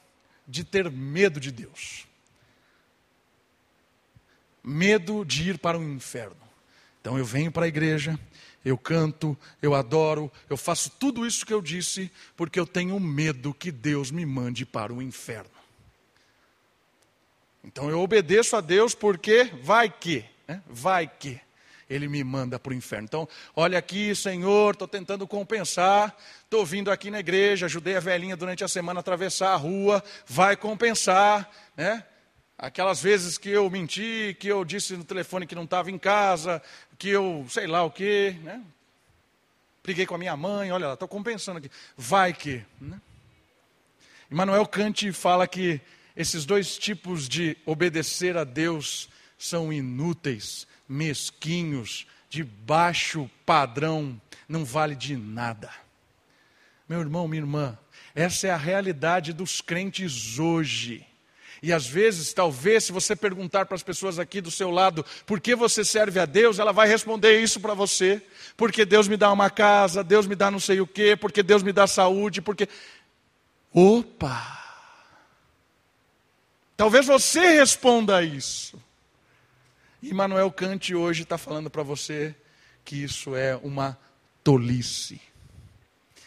de 0.48 0.64
ter 0.64 0.90
medo 0.90 1.38
de 1.38 1.52
Deus. 1.52 2.08
Medo 4.64 5.26
de 5.26 5.50
ir 5.50 5.58
para 5.58 5.78
o 5.78 5.84
inferno. 5.84 6.38
Então 7.02 7.18
eu 7.18 7.26
venho 7.26 7.52
para 7.52 7.66
a 7.66 7.68
igreja, 7.68 8.18
eu 8.64 8.78
canto, 8.78 9.38
eu 9.62 9.76
adoro, 9.76 10.32
eu 10.50 10.56
faço 10.56 10.90
tudo 10.92 11.28
isso 11.28 11.46
que 11.46 11.54
eu 11.54 11.62
disse, 11.62 12.10
porque 12.38 12.60
eu 12.60 12.66
tenho 12.66 12.98
medo 13.00 13.54
que 13.54 13.72
Deus 13.72 14.12
me 14.12 14.26
mande 14.26 14.66
para 14.66 14.94
o 14.94 15.02
inferno. 15.02 15.52
Então 17.64 17.90
eu 17.90 18.00
obedeço 18.00 18.56
a 18.56 18.62
Deus 18.62 18.96
porque 18.96 19.44
vai 19.62 19.90
que, 19.90 20.24
né? 20.48 20.64
vai 20.68 21.06
que 21.06 21.42
ele 21.90 22.08
me 22.08 22.24
manda 22.24 22.60
para 22.60 22.72
o 22.72 22.76
inferno. 22.76 23.06
Então, 23.06 23.28
olha 23.56 23.80
aqui, 23.80 24.14
Senhor, 24.14 24.74
estou 24.74 24.88
tentando 24.88 25.28
compensar, 25.28 26.16
estou 26.44 26.66
vindo 26.66 26.92
aqui 26.92 27.10
na 27.10 27.20
igreja, 27.20 27.66
ajudei 27.66 27.96
a 27.96 28.00
velhinha 28.00 28.38
durante 28.38 28.64
a 28.64 28.68
semana 28.68 29.00
a 29.00 29.02
atravessar 29.02 29.54
a 29.54 29.56
rua, 29.56 30.04
vai 30.28 30.56
compensar, 30.56 31.50
né? 31.76 32.04
Aquelas 32.58 33.02
vezes 33.02 33.38
que 33.38 33.50
eu 33.50 33.70
menti, 33.70 34.36
que 34.38 34.50
eu 34.50 34.66
disse 34.66 34.96
no 34.96 35.04
telefone 35.04 35.48
que 35.48 35.56
não 35.56 35.64
estava 35.64 35.90
em 35.90 35.98
casa, 35.98 36.62
que 36.98 37.10
eu 37.10 37.46
sei 37.50 37.66
lá 37.66 37.84
o 37.84 37.90
quê, 37.90 38.36
né? 38.44 38.62
Briguei 39.82 40.06
com 40.06 40.16
a 40.16 40.18
minha 40.20 40.36
mãe, 40.36 40.72
olha 40.72 40.88
lá, 40.88 40.94
estou 40.94 41.08
compensando 41.08 41.58
aqui. 41.58 41.72
Vai 41.98 42.34
que. 42.34 42.64
Né? 42.80 43.00
Kant 44.70 45.12
fala 45.14 45.48
que 45.48 45.82
esses 46.16 46.46
dois 46.46 46.78
tipos 46.78 47.28
de 47.28 47.58
obedecer 47.66 48.38
a 48.38 48.44
Deus 48.44 49.10
são 49.38 49.72
inúteis, 49.72 50.68
mesquinhos, 50.90 52.08
de 52.30 52.44
baixo 52.44 53.30
padrão, 53.46 54.20
não 54.48 54.66
vale 54.66 54.96
de 54.96 55.16
nada. 55.16 55.70
Meu 56.88 57.00
irmão, 57.00 57.28
minha 57.28 57.42
irmã, 57.42 57.78
essa 58.16 58.48
é 58.48 58.52
a 58.52 58.58
realidade 58.58 59.32
dos 59.32 59.62
crentes 59.62 60.40
hoje. 60.40 61.06
E 61.62 61.74
às 61.74 61.86
vezes, 61.86 62.34
talvez, 62.34 62.86
se 62.86 62.92
você 62.92 63.16
perguntar 63.16 63.66
para 63.66 63.76
as 63.76 63.84
pessoas 63.84 64.18
aqui 64.18 64.40
do 64.40 64.50
seu 64.50 64.72
lado 64.72 65.06
por 65.26 65.40
que 65.42 65.54
você 65.56 65.84
serve 65.84 66.20
a 66.20 66.26
Deus, 66.26 66.58
ela 66.58 66.72
vai 66.72 66.88
responder 66.88 67.42
isso 67.42 67.60
para 67.60 67.74
você. 67.74 68.22
Porque 68.56 68.86
Deus 68.86 69.08
me 69.08 69.18
dá 69.18 69.32
uma 69.32 69.50
casa, 69.50 70.04
Deus 70.04 70.26
me 70.26 70.36
dá 70.36 70.50
não 70.50 70.60
sei 70.60 70.80
o 70.80 70.88
quê, 70.88 71.16
porque 71.16 71.44
Deus 71.44 71.62
me 71.62 71.74
dá 71.74 71.86
saúde, 71.86 72.42
porque. 72.42 72.68
Opa! 73.74 74.58
Talvez 76.78 77.06
você 77.06 77.58
responda 77.60 78.24
isso. 78.24 78.82
E 80.02 80.14
Manuel 80.14 80.52
Kant 80.52 80.94
hoje 80.96 81.24
está 81.24 81.38
falando 81.38 81.70
para 81.70 81.84
você 81.84 82.36
que 82.86 82.96
isso 82.96 83.36
é 83.36 83.56
uma 83.56 83.98
tolice. 84.44 85.22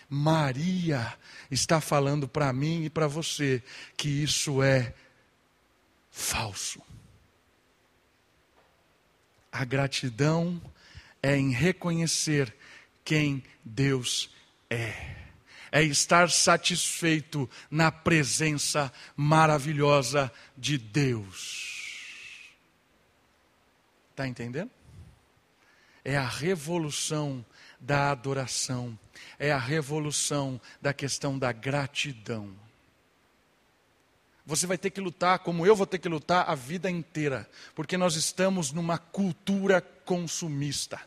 Maria 0.09 1.17
está 1.51 1.81
falando 1.81 2.29
para 2.29 2.53
mim 2.53 2.85
e 2.85 2.91
para 2.91 3.07
você 3.07 3.63
que 3.97 4.09
isso 4.09 4.63
é 4.63 4.95
falso. 6.11 6.83
A 9.51 9.65
gratidão 9.65 10.61
é 11.23 11.37
em 11.37 11.51
reconhecer 11.51 12.55
quem 13.05 13.43
Deus 13.65 14.31
é 14.69 15.23
é 15.73 15.83
estar 15.83 16.31
satisfeito 16.31 17.49
na 17.71 17.91
presença 17.91 18.93
maravilhosa 19.17 20.31
de 20.57 20.77
Deus. 20.77 21.72
Está 24.13 24.29
entendendo? 24.29 24.71
É 26.05 26.17
a 26.17 26.29
revolução 26.29 27.45
da 27.81 28.11
adoração, 28.11 28.97
é 29.39 29.51
a 29.51 29.59
revolução 29.59 30.61
da 30.81 30.93
questão 30.93 31.39
da 31.39 31.51
gratidão. 31.51 32.55
Você 34.45 34.67
vai 34.67 34.77
ter 34.77 34.91
que 34.91 35.01
lutar, 35.01 35.39
como 35.39 35.65
eu 35.65 35.75
vou 35.75 35.87
ter 35.87 35.99
que 35.99 36.09
lutar 36.09 36.49
a 36.49 36.55
vida 36.55 36.91
inteira, 36.91 37.49
porque 37.75 37.97
nós 37.97 38.17
estamos 38.17 38.71
numa 38.71 38.99
cultura 38.99 39.81
consumista. 39.81 41.01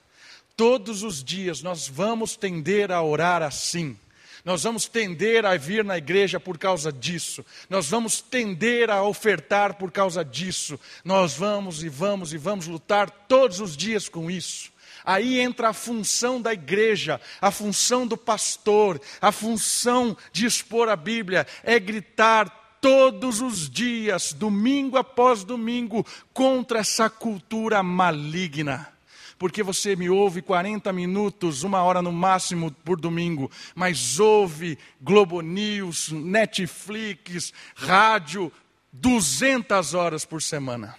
Todos 0.57 1.03
os 1.03 1.23
dias 1.23 1.61
nós 1.61 1.87
vamos 1.87 2.35
tender 2.35 2.91
a 2.91 3.03
orar 3.03 3.43
assim. 3.43 3.99
Nós 4.45 4.61
vamos 4.61 4.87
tender 4.87 5.43
a 5.43 5.57
vir 5.57 5.83
na 5.83 5.97
igreja 5.97 6.39
por 6.39 6.55
causa 6.59 6.93
disso. 6.93 7.43
Nós 7.67 7.89
vamos 7.89 8.21
tender 8.21 8.91
a 8.91 9.01
ofertar 9.01 9.73
por 9.73 9.91
causa 9.91 10.23
disso. 10.23 10.79
Nós 11.03 11.33
vamos 11.33 11.83
e 11.83 11.89
vamos 11.89 12.31
e 12.31 12.37
vamos 12.37 12.67
lutar 12.67 13.09
todos 13.09 13.59
os 13.59 13.75
dias 13.75 14.07
com 14.07 14.29
isso. 14.29 14.71
Aí 15.03 15.39
entra 15.39 15.69
a 15.69 15.73
função 15.73 16.39
da 16.39 16.53
igreja, 16.53 17.19
a 17.41 17.49
função 17.49 18.05
do 18.05 18.15
pastor, 18.15 19.01
a 19.19 19.31
função 19.31 20.15
de 20.31 20.45
expor 20.45 20.89
a 20.89 20.95
Bíblia, 20.95 21.47
é 21.63 21.79
gritar 21.79 22.77
todos 22.79 23.41
os 23.41 23.67
dias, 23.67 24.31
domingo 24.31 24.95
após 24.95 25.43
domingo, 25.43 26.05
contra 26.31 26.79
essa 26.79 27.09
cultura 27.09 27.81
maligna 27.81 28.94
porque 29.37 29.61
você 29.61 29.95
me 29.95 30.09
ouve 30.09 30.41
40 30.41 30.91
minutos, 30.93 31.63
uma 31.63 31.83
hora 31.83 32.01
no 32.01 32.11
máximo 32.11 32.71
por 32.71 32.99
domingo, 32.99 33.51
mas 33.73 34.19
ouve 34.19 34.77
Globo 35.01 35.41
News, 35.41 36.11
Netflix, 36.11 37.53
rádio, 37.75 38.51
200 38.91 39.93
horas 39.93 40.23
por 40.25 40.41
semana. 40.41 40.95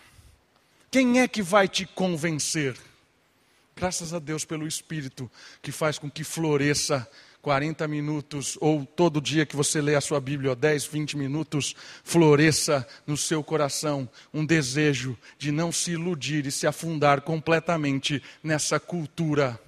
Quem 0.90 1.20
é 1.20 1.28
que 1.28 1.42
vai 1.42 1.68
te 1.68 1.86
convencer? 1.86 2.76
Graças 3.74 4.14
a 4.14 4.18
Deus 4.18 4.44
pelo 4.44 4.66
Espírito 4.66 5.30
que 5.60 5.70
faz 5.70 5.98
com 5.98 6.10
que 6.10 6.24
floresça 6.24 7.08
40 7.46 7.86
minutos, 7.86 8.58
ou 8.60 8.84
todo 8.84 9.20
dia 9.20 9.46
que 9.46 9.54
você 9.54 9.80
lê 9.80 9.94
a 9.94 10.00
sua 10.00 10.20
Bíblia, 10.20 10.56
10, 10.56 10.86
20 10.86 11.16
minutos, 11.16 11.76
floresça 12.02 12.84
no 13.06 13.16
seu 13.16 13.40
coração 13.40 14.10
um 14.34 14.44
desejo 14.44 15.16
de 15.38 15.52
não 15.52 15.70
se 15.70 15.92
iludir 15.92 16.44
e 16.44 16.50
se 16.50 16.66
afundar 16.66 17.20
completamente 17.20 18.20
nessa 18.42 18.80
cultura 18.80 19.60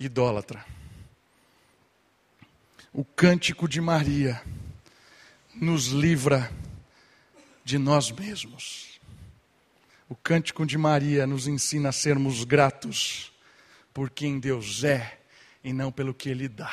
idólatra. 0.00 0.64
O 2.94 3.04
cântico 3.04 3.68
de 3.68 3.78
Maria 3.78 4.40
nos 5.54 5.88
livra 5.88 6.50
de 7.62 7.76
nós 7.76 8.10
mesmos. 8.10 8.98
O 10.08 10.16
cântico 10.16 10.64
de 10.64 10.78
Maria 10.78 11.26
nos 11.26 11.46
ensina 11.46 11.90
a 11.90 11.92
sermos 11.92 12.42
gratos 12.44 13.30
por 13.92 14.08
quem 14.08 14.40
Deus 14.40 14.82
é 14.82 15.18
e 15.62 15.74
não 15.74 15.92
pelo 15.92 16.14
que 16.14 16.30
Ele 16.30 16.48
dá. 16.48 16.72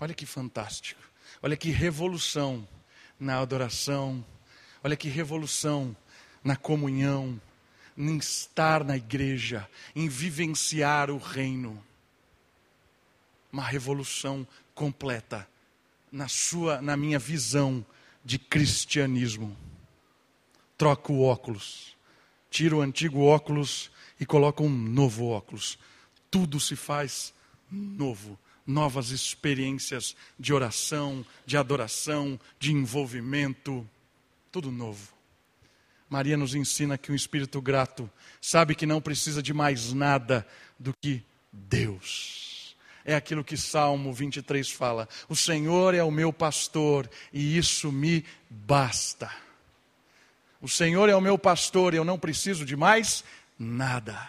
Olha 0.00 0.14
que 0.14 0.24
fantástico. 0.24 1.00
Olha 1.42 1.56
que 1.56 1.70
revolução 1.70 2.66
na 3.18 3.40
adoração. 3.40 4.24
Olha 4.82 4.96
que 4.96 5.08
revolução 5.08 5.96
na 6.42 6.56
comunhão, 6.56 7.40
em 7.96 8.16
estar 8.16 8.84
na 8.84 8.96
igreja, 8.96 9.68
em 9.94 10.08
vivenciar 10.08 11.10
o 11.10 11.18
reino. 11.18 11.82
Uma 13.52 13.64
revolução 13.64 14.46
completa 14.74 15.48
na 16.12 16.28
sua, 16.28 16.80
na 16.80 16.96
minha 16.96 17.18
visão 17.18 17.84
de 18.24 18.38
cristianismo. 18.38 19.56
Troca 20.76 21.10
o 21.10 21.22
óculos, 21.22 21.96
tira 22.48 22.76
o 22.76 22.80
antigo 22.80 23.22
óculos 23.22 23.90
e 24.20 24.24
coloca 24.24 24.62
um 24.62 24.68
novo 24.68 25.26
óculos. 25.26 25.76
Tudo 26.30 26.60
se 26.60 26.76
faz 26.76 27.34
novo 27.68 28.38
novas 28.68 29.10
experiências 29.10 30.14
de 30.38 30.52
oração, 30.52 31.24
de 31.46 31.56
adoração, 31.56 32.38
de 32.60 32.70
envolvimento. 32.70 33.88
tudo 34.52 34.70
novo. 34.70 35.12
Maria 36.08 36.36
nos 36.36 36.54
ensina 36.54 36.96
que 36.96 37.10
um 37.12 37.14
espírito 37.14 37.60
grato 37.60 38.10
sabe 38.40 38.74
que 38.74 38.86
não 38.86 39.00
precisa 39.00 39.42
de 39.42 39.52
mais 39.52 39.92
nada 39.92 40.46
do 40.78 40.94
que 41.00 41.22
Deus. 41.52 42.76
É 43.04 43.14
aquilo 43.14 43.44
que 43.44 43.56
Salmo 43.56 44.12
23 44.12 44.70
fala: 44.70 45.08
O 45.28 45.36
Senhor 45.36 45.94
é 45.94 46.02
o 46.02 46.10
meu 46.10 46.32
pastor 46.32 47.08
e 47.32 47.56
isso 47.56 47.90
me 47.90 48.24
basta. 48.50 49.30
O 50.60 50.68
Senhor 50.68 51.08
é 51.08 51.16
o 51.16 51.20
meu 51.20 51.38
pastor 51.38 51.94
e 51.94 51.96
eu 51.96 52.04
não 52.04 52.18
preciso 52.18 52.64
de 52.64 52.76
mais 52.76 53.24
nada. 53.58 54.28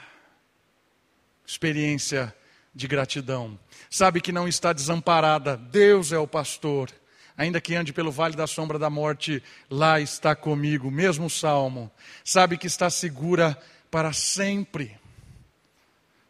Experiência 1.45 2.33
de 2.73 2.87
gratidão. 2.87 3.57
Sabe 3.89 4.21
que 4.21 4.31
não 4.31 4.47
está 4.47 4.73
desamparada, 4.73 5.57
Deus 5.57 6.11
é 6.11 6.17
o 6.17 6.27
pastor. 6.27 6.91
Ainda 7.37 7.61
que 7.61 7.73
ande 7.73 7.93
pelo 7.93 8.11
vale 8.11 8.35
da 8.35 8.45
sombra 8.45 8.77
da 8.77 8.89
morte, 8.89 9.41
lá 9.69 9.99
está 9.99 10.35
comigo, 10.35 10.91
mesmo 10.91 11.29
salmo. 11.29 11.89
Sabe 12.23 12.57
que 12.57 12.67
está 12.67 12.89
segura 12.89 13.57
para 13.89 14.11
sempre, 14.11 14.97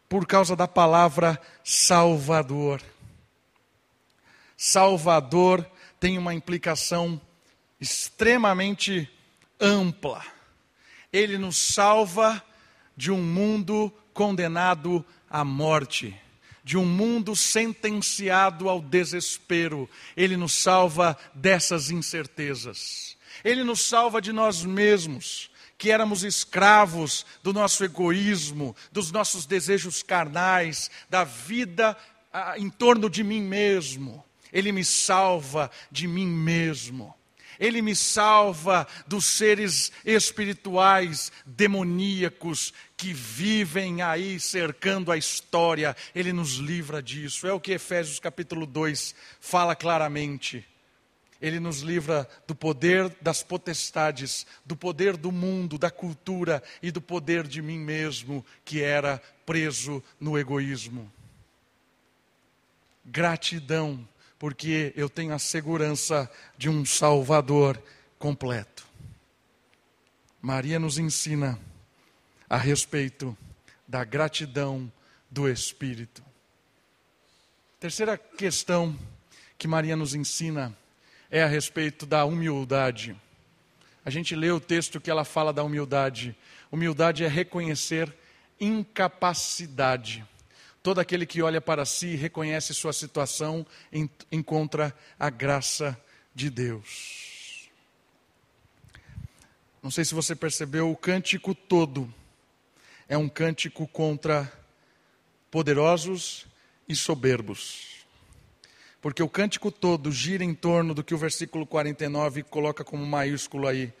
por 0.08 0.26
causa 0.26 0.54
da 0.54 0.68
palavra 0.68 1.40
Salvador. 1.64 2.80
Salvador 4.56 5.68
tem 5.98 6.16
uma 6.16 6.32
implicação 6.32 7.20
extremamente 7.80 9.10
ampla. 9.60 10.24
Ele 11.12 11.38
nos 11.38 11.56
salva 11.56 12.42
de 12.96 13.10
um 13.10 13.22
mundo 13.22 13.92
condenado 14.12 15.04
à 15.28 15.44
morte, 15.44 16.14
de 16.70 16.78
um 16.78 16.86
mundo 16.86 17.34
sentenciado 17.34 18.68
ao 18.68 18.80
desespero. 18.80 19.90
Ele 20.16 20.36
nos 20.36 20.52
salva 20.52 21.18
dessas 21.34 21.90
incertezas. 21.90 23.16
Ele 23.42 23.64
nos 23.64 23.80
salva 23.80 24.22
de 24.22 24.32
nós 24.32 24.64
mesmos, 24.64 25.50
que 25.76 25.90
éramos 25.90 26.22
escravos 26.22 27.26
do 27.42 27.52
nosso 27.52 27.82
egoísmo, 27.84 28.76
dos 28.92 29.10
nossos 29.10 29.46
desejos 29.46 30.00
carnais, 30.00 30.92
da 31.08 31.24
vida 31.24 31.96
ah, 32.32 32.54
em 32.56 32.70
torno 32.70 33.10
de 33.10 33.24
mim 33.24 33.42
mesmo. 33.42 34.24
Ele 34.52 34.70
me 34.70 34.84
salva 34.84 35.72
de 35.90 36.06
mim 36.06 36.28
mesmo. 36.28 37.12
Ele 37.60 37.82
me 37.82 37.94
salva 37.94 38.88
dos 39.06 39.26
seres 39.26 39.92
espirituais 40.02 41.30
demoníacos 41.44 42.72
que 42.96 43.12
vivem 43.12 44.00
aí 44.00 44.40
cercando 44.40 45.12
a 45.12 45.18
história. 45.18 45.94
Ele 46.14 46.32
nos 46.32 46.54
livra 46.54 47.02
disso. 47.02 47.46
É 47.46 47.52
o 47.52 47.60
que 47.60 47.72
Efésios 47.72 48.18
capítulo 48.18 48.64
2 48.64 49.14
fala 49.38 49.76
claramente. 49.76 50.66
Ele 51.38 51.60
nos 51.60 51.80
livra 51.80 52.26
do 52.46 52.54
poder 52.54 53.14
das 53.20 53.42
potestades, 53.42 54.46
do 54.64 54.74
poder 54.74 55.16
do 55.18 55.30
mundo, 55.30 55.78
da 55.78 55.90
cultura 55.90 56.62
e 56.82 56.90
do 56.90 57.00
poder 57.00 57.46
de 57.46 57.60
mim 57.60 57.78
mesmo, 57.78 58.44
que 58.64 58.82
era 58.82 59.22
preso 59.44 60.02
no 60.18 60.38
egoísmo. 60.38 61.10
Gratidão 63.04 64.06
porque 64.40 64.90
eu 64.96 65.10
tenho 65.10 65.34
a 65.34 65.38
segurança 65.38 66.28
de 66.56 66.70
um 66.70 66.82
Salvador 66.82 67.80
completo. 68.18 68.86
Maria 70.40 70.78
nos 70.78 70.96
ensina 70.96 71.60
a 72.48 72.56
respeito 72.56 73.36
da 73.86 74.02
gratidão 74.02 74.90
do 75.30 75.46
Espírito. 75.46 76.24
Terceira 77.78 78.16
questão 78.16 78.98
que 79.58 79.68
Maria 79.68 79.94
nos 79.94 80.14
ensina 80.14 80.74
é 81.30 81.42
a 81.42 81.46
respeito 81.46 82.06
da 82.06 82.24
humildade. 82.24 83.14
A 84.02 84.08
gente 84.08 84.34
lê 84.34 84.50
o 84.50 84.58
texto 84.58 85.02
que 85.02 85.10
ela 85.10 85.26
fala 85.26 85.52
da 85.52 85.62
humildade. 85.62 86.34
Humildade 86.72 87.24
é 87.24 87.28
reconhecer 87.28 88.10
incapacidade. 88.58 90.26
Todo 90.82 90.98
aquele 90.98 91.26
que 91.26 91.42
olha 91.42 91.60
para 91.60 91.84
si 91.84 92.08
e 92.08 92.16
reconhece 92.16 92.72
sua 92.72 92.92
situação 92.92 93.66
encontra 94.32 94.94
a 95.18 95.28
graça 95.28 95.98
de 96.34 96.48
Deus. 96.48 97.68
Não 99.82 99.90
sei 99.90 100.04
se 100.04 100.14
você 100.14 100.34
percebeu, 100.34 100.90
o 100.90 100.96
cântico 100.96 101.54
todo 101.54 102.12
é 103.08 103.16
um 103.16 103.28
cântico 103.28 103.86
contra 103.88 104.50
poderosos 105.50 106.46
e 106.88 106.94
soberbos. 106.94 108.06
Porque 109.00 109.22
o 109.22 109.28
cântico 109.28 109.70
todo 109.70 110.12
gira 110.12 110.44
em 110.44 110.54
torno 110.54 110.94
do 110.94 111.02
que 111.02 111.14
o 111.14 111.18
versículo 111.18 111.66
49 111.66 112.42
coloca 112.42 112.84
como 112.84 113.04
maiúsculo 113.04 113.66
aí. 113.66 113.92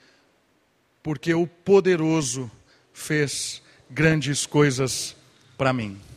Porque 1.02 1.32
o 1.32 1.46
poderoso 1.46 2.50
fez 2.92 3.62
grandes 3.88 4.44
coisas 4.44 5.16
para 5.56 5.72
mim. 5.72 6.09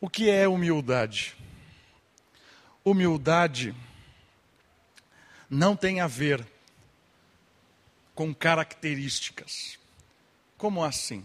O 0.00 0.10
que 0.10 0.28
é 0.28 0.46
humildade? 0.46 1.34
Humildade 2.84 3.74
não 5.48 5.74
tem 5.74 6.00
a 6.00 6.06
ver 6.06 6.46
com 8.14 8.34
características. 8.34 9.78
Como 10.58 10.84
assim? 10.84 11.24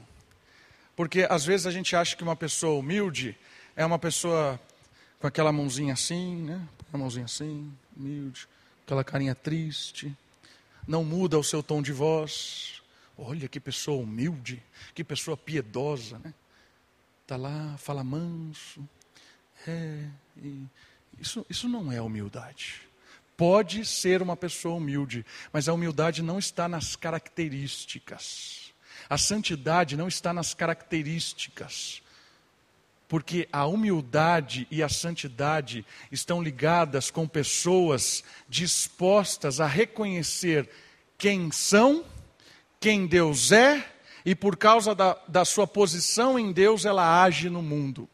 Porque 0.95 1.27
às 1.29 1.45
vezes 1.45 1.65
a 1.65 1.71
gente 1.71 1.95
acha 1.95 2.15
que 2.15 2.23
uma 2.23 2.35
pessoa 2.35 2.79
humilde 2.79 3.37
é 3.75 3.85
uma 3.85 3.99
pessoa 3.99 4.59
com 5.19 5.27
aquela 5.27 5.51
mãozinha 5.51 5.93
assim, 5.93 6.35
né? 6.43 6.67
A 6.93 6.97
mãozinha 6.97 7.25
assim, 7.25 7.71
humilde, 7.95 8.47
aquela 8.85 9.03
carinha 9.03 9.35
triste, 9.35 10.15
não 10.87 11.03
muda 11.03 11.37
o 11.37 11.43
seu 11.43 11.61
tom 11.61 11.81
de 11.81 11.91
voz. 11.91 12.81
Olha 13.17 13.47
que 13.47 13.59
pessoa 13.59 14.01
humilde, 14.01 14.63
que 14.93 15.03
pessoa 15.03 15.37
piedosa, 15.37 16.19
né? 16.19 16.33
Está 17.31 17.37
lá, 17.37 17.77
fala 17.77 18.03
manso. 18.03 18.85
É, 19.65 20.03
isso, 21.17 21.45
isso 21.49 21.69
não 21.69 21.89
é 21.89 22.01
humildade. 22.01 22.81
Pode 23.37 23.85
ser 23.85 24.21
uma 24.21 24.35
pessoa 24.35 24.75
humilde, 24.75 25.25
mas 25.53 25.69
a 25.69 25.73
humildade 25.73 26.21
não 26.21 26.37
está 26.37 26.67
nas 26.67 26.97
características. 26.97 28.73
A 29.09 29.17
santidade 29.17 29.95
não 29.95 30.09
está 30.09 30.33
nas 30.33 30.53
características. 30.53 32.01
Porque 33.07 33.47
a 33.49 33.65
humildade 33.65 34.67
e 34.69 34.83
a 34.83 34.89
santidade 34.89 35.85
estão 36.11 36.43
ligadas 36.43 37.09
com 37.09 37.25
pessoas 37.25 38.25
dispostas 38.49 39.61
a 39.61 39.67
reconhecer 39.67 40.69
quem 41.17 41.49
são, 41.49 42.03
quem 42.77 43.07
Deus 43.07 43.53
é 43.53 43.89
e 44.25 44.35
por 44.35 44.55
causa 44.55 44.93
da, 44.93 45.17
da 45.27 45.45
sua 45.45 45.65
posição 45.65 46.37
em 46.37 46.51
Deus, 46.51 46.85
ela 46.85 47.23
age 47.23 47.49
no 47.49 47.61
mundo. 47.61 48.07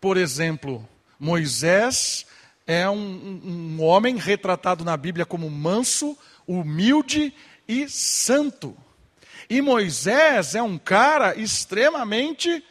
Por 0.00 0.16
exemplo, 0.16 0.86
Moisés 1.18 2.26
é 2.66 2.88
um, 2.88 2.94
um, 2.94 3.76
um 3.78 3.82
homem 3.82 4.16
retratado 4.16 4.84
na 4.84 4.96
Bíblia 4.96 5.26
como 5.26 5.50
manso, 5.50 6.16
humilde 6.46 7.34
e 7.66 7.88
santo. 7.88 8.76
E 9.48 9.60
Moisés 9.60 10.54
é 10.54 10.62
um 10.62 10.78
cara 10.78 11.36
extremamente 11.36 12.64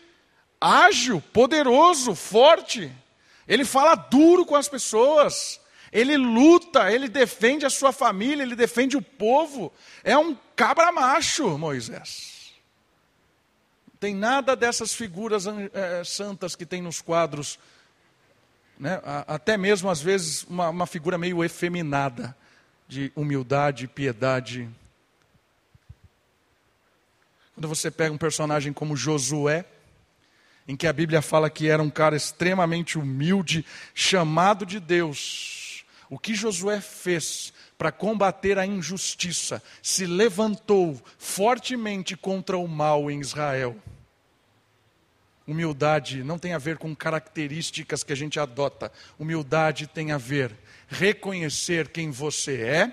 ágil, 0.60 1.22
poderoso, 1.34 2.16
forte. 2.16 2.92
Ele 3.48 3.66
fala 3.66 3.96
duro 3.96 4.46
com 4.46 4.56
as 4.56 4.68
pessoas. 4.68 5.60
Ele 5.92 6.18
luta, 6.18 6.92
ele 6.92 7.08
defende 7.08 7.66
a 7.66 7.70
sua 7.70 7.92
família, 7.92 8.44
ele 8.44 8.56
defende 8.56 8.98
o 8.98 9.02
povo. 9.02 9.74
É 10.04 10.18
um 10.18 10.38
cabra 10.56 10.92
macho, 10.92 11.58
Moisés 11.58 12.35
tem 14.00 14.16
nada 14.16 14.56
dessas 14.56 14.94
figuras 14.94 15.46
é, 15.48 16.04
santas 16.04 16.56
que 16.56 16.66
tem 16.66 16.82
nos 16.82 17.02
quadros, 17.02 17.60
né? 18.78 19.02
até 19.28 19.58
mesmo 19.58 19.90
às 19.90 20.02
vezes 20.02 20.44
uma, 20.44 20.70
uma 20.70 20.86
figura 20.86 21.18
meio 21.18 21.44
efeminada 21.44 22.36
de 22.88 23.12
humildade, 23.16 23.88
piedade. 23.88 24.70
Quando 27.54 27.68
você 27.68 27.90
pega 27.90 28.14
um 28.14 28.18
personagem 28.18 28.74
como 28.74 28.98
Josué, 28.98 29.66
em 30.68 30.76
que 30.76 30.88
a 30.88 30.94
Bíblia 30.94 31.22
fala 31.22 31.50
que 31.50 31.70
era 31.70 31.82
um 31.82 31.90
cara 31.90 32.16
extremamente 32.16 32.98
humilde, 32.98 33.66
chamado 33.94 34.66
de 34.66 34.80
Deus. 34.80 35.86
O 36.10 36.20
que 36.20 36.34
Josué 36.34 36.82
fez 36.82 37.54
para 37.78 37.92
combater 37.92 38.58
a 38.58 38.66
injustiça, 38.66 39.62
se 39.82 40.06
levantou 40.06 41.02
fortemente 41.18 42.16
contra 42.16 42.58
o 42.58 42.68
mal 42.68 43.12
em 43.12 43.20
Israel. 43.20 43.76
Humildade 45.48 46.24
não 46.24 46.40
tem 46.40 46.54
a 46.54 46.58
ver 46.58 46.78
com 46.78 46.96
características 46.96 48.04
que 48.04 48.12
a 48.12 48.16
gente 48.16 48.40
adota. 48.40 48.92
Humildade 49.20 49.88
tem 49.88 50.12
a 50.12 50.18
ver 50.18 50.56
reconhecer 50.88 51.90
quem 51.90 52.10
você 52.10 52.62
é, 52.62 52.92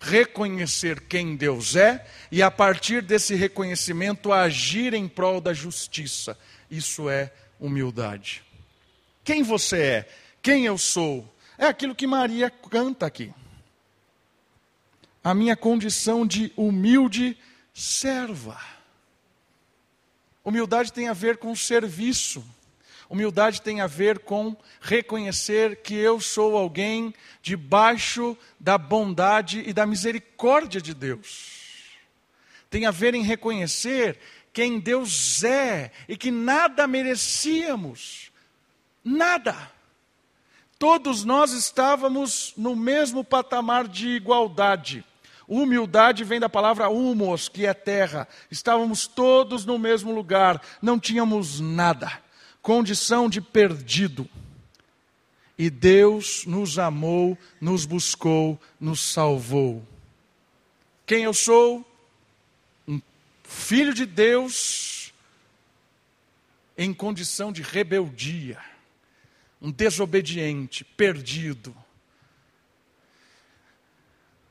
reconhecer 0.00 1.00
quem 1.00 1.34
Deus 1.34 1.74
é 1.74 2.06
e 2.30 2.40
a 2.40 2.50
partir 2.50 3.02
desse 3.02 3.34
reconhecimento 3.34 4.32
agir 4.32 4.94
em 4.94 5.08
prol 5.08 5.40
da 5.40 5.52
justiça. 5.52 6.38
Isso 6.70 7.08
é 7.08 7.32
humildade. 7.58 8.44
Quem 9.24 9.42
você 9.42 9.78
é? 9.78 10.08
Quem 10.40 10.66
eu 10.66 10.78
sou? 10.78 11.28
É 11.56 11.66
aquilo 11.66 11.94
que 11.94 12.06
Maria 12.06 12.48
canta 12.48 13.06
aqui. 13.06 13.32
A 15.22 15.34
minha 15.34 15.56
condição 15.56 16.26
de 16.26 16.52
humilde 16.56 17.36
serva. 17.74 18.58
Humildade 20.44 20.92
tem 20.92 21.08
a 21.08 21.12
ver 21.12 21.36
com 21.36 21.54
serviço. 21.54 22.44
Humildade 23.08 23.62
tem 23.62 23.80
a 23.80 23.86
ver 23.86 24.18
com 24.18 24.56
reconhecer 24.80 25.76
que 25.82 25.94
eu 25.94 26.20
sou 26.20 26.56
alguém 26.56 27.14
debaixo 27.40 28.36
da 28.60 28.76
bondade 28.76 29.62
e 29.66 29.72
da 29.72 29.86
misericórdia 29.86 30.80
de 30.80 30.92
Deus. 30.92 31.58
Tem 32.68 32.84
a 32.84 32.90
ver 32.90 33.14
em 33.14 33.22
reconhecer 33.22 34.18
quem 34.52 34.78
Deus 34.78 35.42
é 35.42 35.90
e 36.08 36.16
que 36.16 36.30
nada 36.30 36.86
merecíamos. 36.86 38.30
Nada. 39.02 39.70
Todos 40.78 41.24
nós 41.24 41.52
estávamos 41.52 42.54
no 42.56 42.76
mesmo 42.76 43.24
patamar 43.24 43.88
de 43.88 44.10
igualdade. 44.10 45.04
Humildade 45.48 46.22
vem 46.22 46.38
da 46.38 46.48
palavra 46.48 46.88
humos, 46.88 47.48
que 47.48 47.66
é 47.66 47.74
terra. 47.74 48.28
Estávamos 48.50 49.06
todos 49.06 49.64
no 49.64 49.78
mesmo 49.78 50.12
lugar, 50.12 50.62
não 50.80 50.98
tínhamos 50.98 51.58
nada. 51.58 52.22
Condição 52.62 53.28
de 53.28 53.40
perdido. 53.40 54.28
E 55.58 55.68
Deus 55.68 56.46
nos 56.46 56.78
amou, 56.78 57.36
nos 57.60 57.84
buscou, 57.84 58.60
nos 58.78 59.00
salvou. 59.00 59.82
Quem 61.04 61.24
eu 61.24 61.34
sou? 61.34 61.84
Um 62.86 63.00
filho 63.42 63.92
de 63.92 64.06
Deus 64.06 65.12
em 66.76 66.94
condição 66.94 67.50
de 67.50 67.62
rebeldia. 67.62 68.58
Um 69.60 69.70
desobediente, 69.70 70.84
perdido 70.84 71.74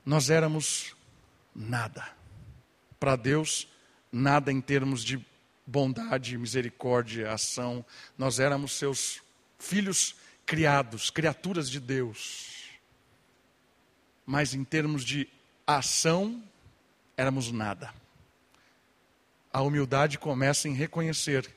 nós 0.07 0.29
éramos 0.29 0.95
nada. 1.53 2.07
Para 2.97 3.17
Deus, 3.17 3.67
nada 4.09 4.53
em 4.53 4.61
termos 4.61 5.03
de 5.03 5.23
bondade, 5.65 6.37
misericórdia, 6.37 7.33
ação. 7.33 7.85
Nós 8.17 8.39
éramos 8.39 8.71
seus 8.71 9.21
filhos 9.59 10.15
criados, 10.45 11.09
criaturas 11.09 11.69
de 11.69 11.81
Deus. 11.81 12.69
Mas 14.25 14.53
em 14.53 14.63
termos 14.63 15.03
de 15.03 15.27
ação, 15.67 16.41
éramos 17.17 17.51
nada. 17.51 17.93
A 19.51 19.61
humildade 19.61 20.17
começa 20.17 20.69
em 20.69 20.73
reconhecer 20.73 21.53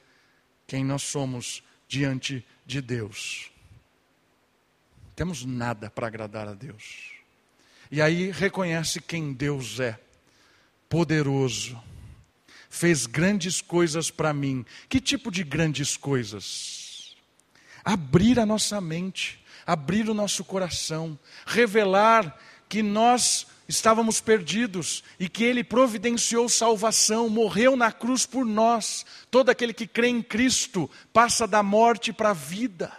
quem 0.66 0.84
nós 0.84 1.02
somos 1.02 1.62
diante 1.90 2.46
de 2.64 2.80
Deus. 2.80 3.50
Temos 5.16 5.44
nada 5.44 5.90
para 5.90 6.06
agradar 6.06 6.46
a 6.46 6.54
Deus. 6.54 7.10
E 7.90 8.00
aí 8.00 8.30
reconhece 8.30 9.00
quem 9.00 9.32
Deus 9.32 9.80
é. 9.80 9.98
Poderoso. 10.88 11.82
Fez 12.70 13.06
grandes 13.06 13.60
coisas 13.60 14.08
para 14.08 14.32
mim. 14.32 14.64
Que 14.88 15.00
tipo 15.00 15.32
de 15.32 15.42
grandes 15.42 15.96
coisas? 15.96 17.16
Abrir 17.84 18.38
a 18.38 18.46
nossa 18.46 18.80
mente, 18.80 19.44
abrir 19.66 20.08
o 20.08 20.14
nosso 20.14 20.44
coração, 20.44 21.18
revelar 21.44 22.38
que 22.68 22.84
nós 22.84 23.48
estávamos 23.70 24.20
perdidos 24.20 25.04
e 25.18 25.28
que 25.28 25.44
Ele 25.44 25.62
providenciou 25.62 26.48
salvação, 26.48 27.28
morreu 27.28 27.76
na 27.76 27.92
cruz 27.92 28.26
por 28.26 28.44
nós. 28.44 29.06
Todo 29.30 29.48
aquele 29.48 29.72
que 29.72 29.86
crê 29.86 30.08
em 30.08 30.20
Cristo 30.20 30.90
passa 31.12 31.46
da 31.46 31.62
morte 31.62 32.12
para 32.12 32.30
a 32.30 32.34
vida. 32.34 32.92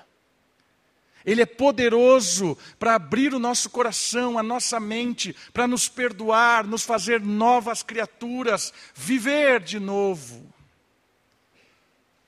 Ele 1.25 1.41
é 1.41 1.45
poderoso 1.45 2.57
para 2.79 2.95
abrir 2.95 3.33
o 3.33 3.39
nosso 3.39 3.69
coração, 3.69 4.39
a 4.39 4.43
nossa 4.43 4.79
mente, 4.79 5.35
para 5.53 5.67
nos 5.67 5.87
perdoar, 5.87 6.65
nos 6.65 6.83
fazer 6.83 7.21
novas 7.21 7.83
criaturas, 7.83 8.73
viver 8.95 9.59
de 9.59 9.79
novo. 9.79 10.51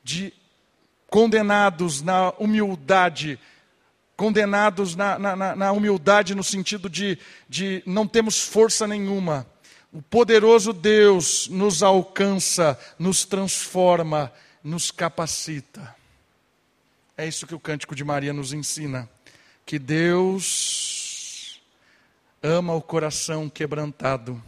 De 0.03 0.33
condenados 1.07 2.01
na 2.01 2.31
humildade, 2.37 3.39
condenados 4.15 4.95
na, 4.95 5.17
na, 5.17 5.55
na 5.55 5.71
humildade 5.71 6.35
no 6.35 6.43
sentido 6.43 6.89
de, 6.89 7.17
de 7.49 7.81
não 7.85 8.07
temos 8.07 8.41
força 8.41 8.87
nenhuma. 8.87 9.47
O 9.91 10.01
poderoso 10.01 10.73
Deus 10.73 11.47
nos 11.47 11.83
alcança, 11.83 12.79
nos 12.97 13.25
transforma, 13.25 14.31
nos 14.63 14.89
capacita. 14.91 15.95
É 17.15 17.27
isso 17.27 17.45
que 17.45 17.53
o 17.53 17.59
cântico 17.59 17.95
de 17.95 18.03
Maria 18.03 18.33
nos 18.33 18.53
ensina: 18.53 19.07
que 19.65 19.77
Deus 19.77 21.61
ama 22.41 22.73
o 22.73 22.81
coração 22.81 23.49
quebrantado 23.49 24.43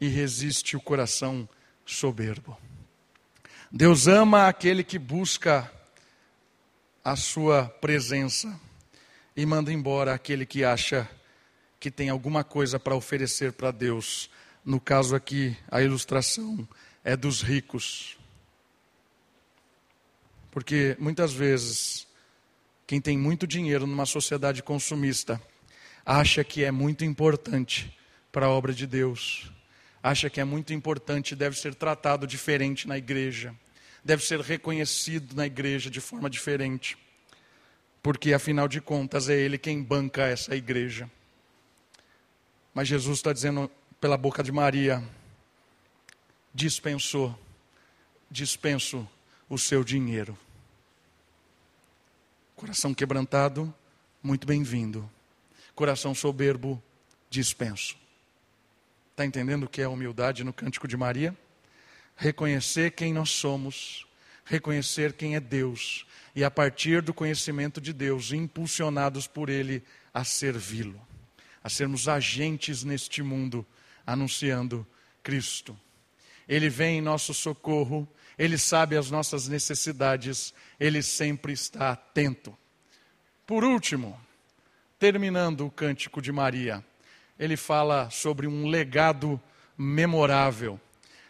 e 0.00 0.08
resiste 0.08 0.76
o 0.76 0.80
coração 0.80 1.48
soberbo. 1.84 2.58
Deus 3.70 4.06
ama 4.08 4.48
aquele 4.48 4.82
que 4.82 4.98
busca 4.98 5.70
a 7.06 7.14
sua 7.14 7.66
presença 7.66 8.60
e 9.36 9.46
manda 9.46 9.72
embora 9.72 10.12
aquele 10.12 10.44
que 10.44 10.64
acha 10.64 11.08
que 11.78 11.88
tem 11.88 12.08
alguma 12.08 12.42
coisa 12.42 12.80
para 12.80 12.96
oferecer 12.96 13.52
para 13.52 13.70
Deus. 13.70 14.28
No 14.64 14.80
caso 14.80 15.14
aqui, 15.14 15.56
a 15.70 15.80
ilustração 15.80 16.68
é 17.04 17.16
dos 17.16 17.42
ricos. 17.42 18.18
Porque 20.50 20.96
muitas 20.98 21.32
vezes, 21.32 22.08
quem 22.88 23.00
tem 23.00 23.16
muito 23.16 23.46
dinheiro 23.46 23.86
numa 23.86 24.04
sociedade 24.04 24.60
consumista 24.60 25.40
acha 26.04 26.42
que 26.42 26.64
é 26.64 26.72
muito 26.72 27.04
importante 27.04 27.96
para 28.32 28.46
a 28.46 28.50
obra 28.50 28.72
de 28.74 28.84
Deus, 28.84 29.52
acha 30.02 30.28
que 30.28 30.40
é 30.40 30.44
muito 30.44 30.74
importante, 30.74 31.36
deve 31.36 31.56
ser 31.56 31.72
tratado 31.76 32.26
diferente 32.26 32.88
na 32.88 32.98
igreja, 32.98 33.54
deve 34.06 34.24
ser 34.24 34.40
reconhecido 34.40 35.34
na 35.34 35.46
igreja 35.46 35.90
de 35.90 36.00
forma 36.00 36.30
diferente, 36.30 36.96
porque 38.00 38.32
afinal 38.32 38.68
de 38.68 38.80
contas 38.80 39.28
é 39.28 39.34
Ele 39.34 39.58
quem 39.58 39.82
banca 39.82 40.22
essa 40.22 40.54
igreja. 40.54 41.10
Mas 42.72 42.86
Jesus 42.86 43.18
está 43.18 43.32
dizendo 43.32 43.68
pela 44.00 44.16
boca 44.16 44.44
de 44.44 44.52
Maria: 44.52 45.02
dispensou, 46.54 47.36
dispenso 48.30 49.06
o 49.48 49.58
seu 49.58 49.82
dinheiro. 49.82 50.38
Coração 52.54 52.94
quebrantado, 52.94 53.74
muito 54.22 54.46
bem-vindo. 54.46 55.10
Coração 55.74 56.14
soberbo, 56.14 56.80
dispenso. 57.28 57.96
Está 59.10 59.26
entendendo 59.26 59.64
o 59.64 59.68
que 59.68 59.82
é 59.82 59.88
humildade 59.88 60.44
no 60.44 60.52
Cântico 60.52 60.86
de 60.86 60.96
Maria? 60.96 61.36
Reconhecer 62.16 62.92
quem 62.92 63.12
nós 63.12 63.30
somos, 63.30 64.06
reconhecer 64.44 65.12
quem 65.12 65.36
é 65.36 65.40
Deus, 65.40 66.06
e 66.34 66.42
a 66.42 66.50
partir 66.50 67.02
do 67.02 67.14
conhecimento 67.14 67.80
de 67.80 67.92
Deus, 67.92 68.32
impulsionados 68.32 69.26
por 69.26 69.48
Ele 69.48 69.82
a 70.12 70.24
servi-lo, 70.24 71.00
a 71.62 71.68
sermos 71.68 72.08
agentes 72.08 72.82
neste 72.84 73.22
mundo, 73.22 73.66
anunciando 74.06 74.86
Cristo. 75.22 75.78
Ele 76.48 76.68
vem 76.68 76.98
em 76.98 77.02
nosso 77.02 77.34
socorro, 77.34 78.08
ele 78.38 78.56
sabe 78.56 78.96
as 78.96 79.10
nossas 79.10 79.48
necessidades, 79.48 80.54
ele 80.78 81.02
sempre 81.02 81.52
está 81.52 81.90
atento. 81.90 82.56
Por 83.46 83.64
último, 83.64 84.18
terminando 84.98 85.66
o 85.66 85.70
cântico 85.70 86.20
de 86.22 86.30
Maria, 86.30 86.84
ele 87.38 87.56
fala 87.56 88.10
sobre 88.10 88.46
um 88.46 88.66
legado 88.66 89.40
memorável. 89.76 90.80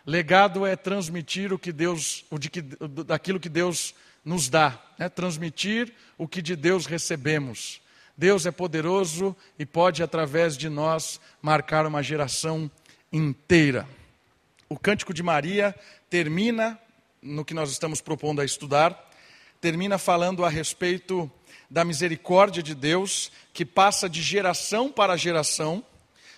Legado 0.06 0.64
é 0.64 0.76
transmitir 0.76 1.52
o 1.52 1.58
que 1.58 1.72
Deus, 1.72 2.24
o 2.30 2.38
de 2.38 2.48
que, 2.48 2.62
daquilo 2.62 3.40
que 3.40 3.48
Deus 3.48 3.92
nos 4.24 4.48
dá, 4.48 4.80
né? 4.96 5.08
transmitir 5.08 5.92
o 6.16 6.28
que 6.28 6.40
de 6.40 6.54
Deus 6.54 6.86
recebemos. 6.86 7.80
Deus 8.16 8.46
é 8.46 8.52
poderoso 8.52 9.36
e 9.58 9.66
pode, 9.66 10.04
através 10.04 10.56
de 10.56 10.68
nós, 10.68 11.20
marcar 11.42 11.84
uma 11.86 12.04
geração 12.04 12.70
inteira. 13.12 13.86
O 14.68 14.78
cântico 14.78 15.12
de 15.12 15.24
Maria 15.24 15.74
termina 16.08 16.78
no 17.20 17.44
que 17.44 17.52
nós 17.52 17.72
estamos 17.72 18.00
propondo 18.00 18.40
a 18.40 18.44
estudar, 18.44 19.10
termina 19.60 19.98
falando 19.98 20.44
a 20.44 20.48
respeito 20.48 21.28
da 21.68 21.84
misericórdia 21.84 22.62
de 22.62 22.76
Deus, 22.76 23.32
que 23.52 23.64
passa 23.64 24.08
de 24.08 24.22
geração 24.22 24.90
para 24.90 25.16
geração 25.16 25.84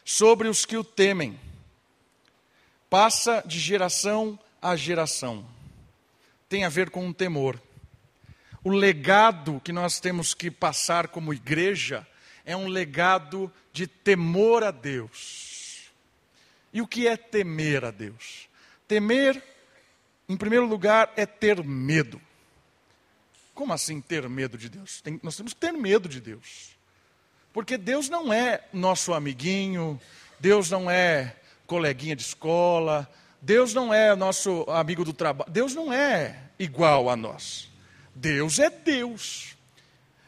sobre 0.07 0.49
os 0.49 0.65
que 0.65 0.77
o 0.77 0.83
temem. 0.83 1.39
Passa 2.91 3.43
de 3.47 3.59
geração 3.59 4.39
a 4.61 4.77
geração. 4.77 5.47
Tem 6.49 6.65
a 6.65 6.69
ver 6.69 6.91
com 6.91 7.07
um 7.07 7.13
temor. 7.13 7.61
O 8.65 8.71
legado 8.71 9.61
que 9.65 9.73
nós 9.73 10.01
temos 10.01 10.35
que 10.35 10.51
passar 10.51 11.09
como 11.09 11.35
igreja 11.35 12.07
é 12.45 12.57
um 12.57 12.67
legado 12.67 13.53
de 13.73 13.87
temor 13.87 14.65
a 14.65 14.71
Deus. 14.71 15.91
E 16.73 16.81
o 16.81 16.87
que 16.87 17.07
é 17.07 17.17
temer 17.17 17.85
a 17.85 17.91
Deus? 17.91 18.49
Temer 18.87 19.43
em 20.29 20.37
primeiro 20.37 20.67
lugar, 20.67 21.13
é 21.17 21.25
ter 21.25 21.65
medo. 21.65 22.21
Como 23.55 23.73
assim 23.73 24.01
ter 24.01 24.29
medo 24.29 24.59
de 24.59 24.69
Deus? 24.69 25.01
Tem, 25.01 25.19
nós 25.23 25.37
temos 25.37 25.55
que 25.55 25.61
ter 25.61 25.73
medo 25.73 26.09
de 26.09 26.21
Deus. 26.21 26.77
Porque 27.53 27.79
Deus 27.79 28.11
não 28.11 28.33
é 28.33 28.63
nosso 28.73 29.15
amiguinho, 29.15 29.99
Deus 30.39 30.71
não 30.71 30.91
é 30.91 31.35
coleguinha 31.69 32.17
de 32.17 32.23
escola, 32.23 33.09
Deus 33.41 33.73
não 33.73 33.95
é 33.95 34.17
nosso 34.17 34.65
amigo 34.69 35.05
do 35.05 35.13
trabalho, 35.13 35.53
Deus 35.53 35.75
não 35.75 35.93
é 35.93 36.51
igual 36.59 37.09
a 37.09 37.15
nós. 37.15 37.71
Deus 38.13 38.59
é 38.59 38.69
Deus. 38.69 39.57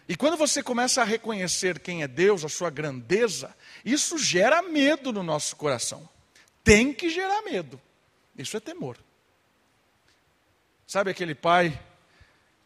E 0.08 0.14
quando 0.14 0.36
você 0.36 0.62
começa 0.62 1.02
a 1.02 1.04
reconhecer 1.04 1.80
quem 1.80 2.02
é 2.02 2.08
Deus, 2.08 2.44
a 2.44 2.48
sua 2.48 2.68
grandeza, 2.70 3.56
isso 3.84 4.18
gera 4.18 4.62
medo 4.62 5.12
no 5.12 5.22
nosso 5.22 5.56
coração. 5.56 6.08
Tem 6.62 6.92
que 6.92 7.08
gerar 7.08 7.42
medo. 7.42 7.80
Isso 8.36 8.56
é 8.56 8.60
temor. 8.60 8.96
Sabe 10.86 11.10
aquele 11.10 11.34
pai 11.34 11.80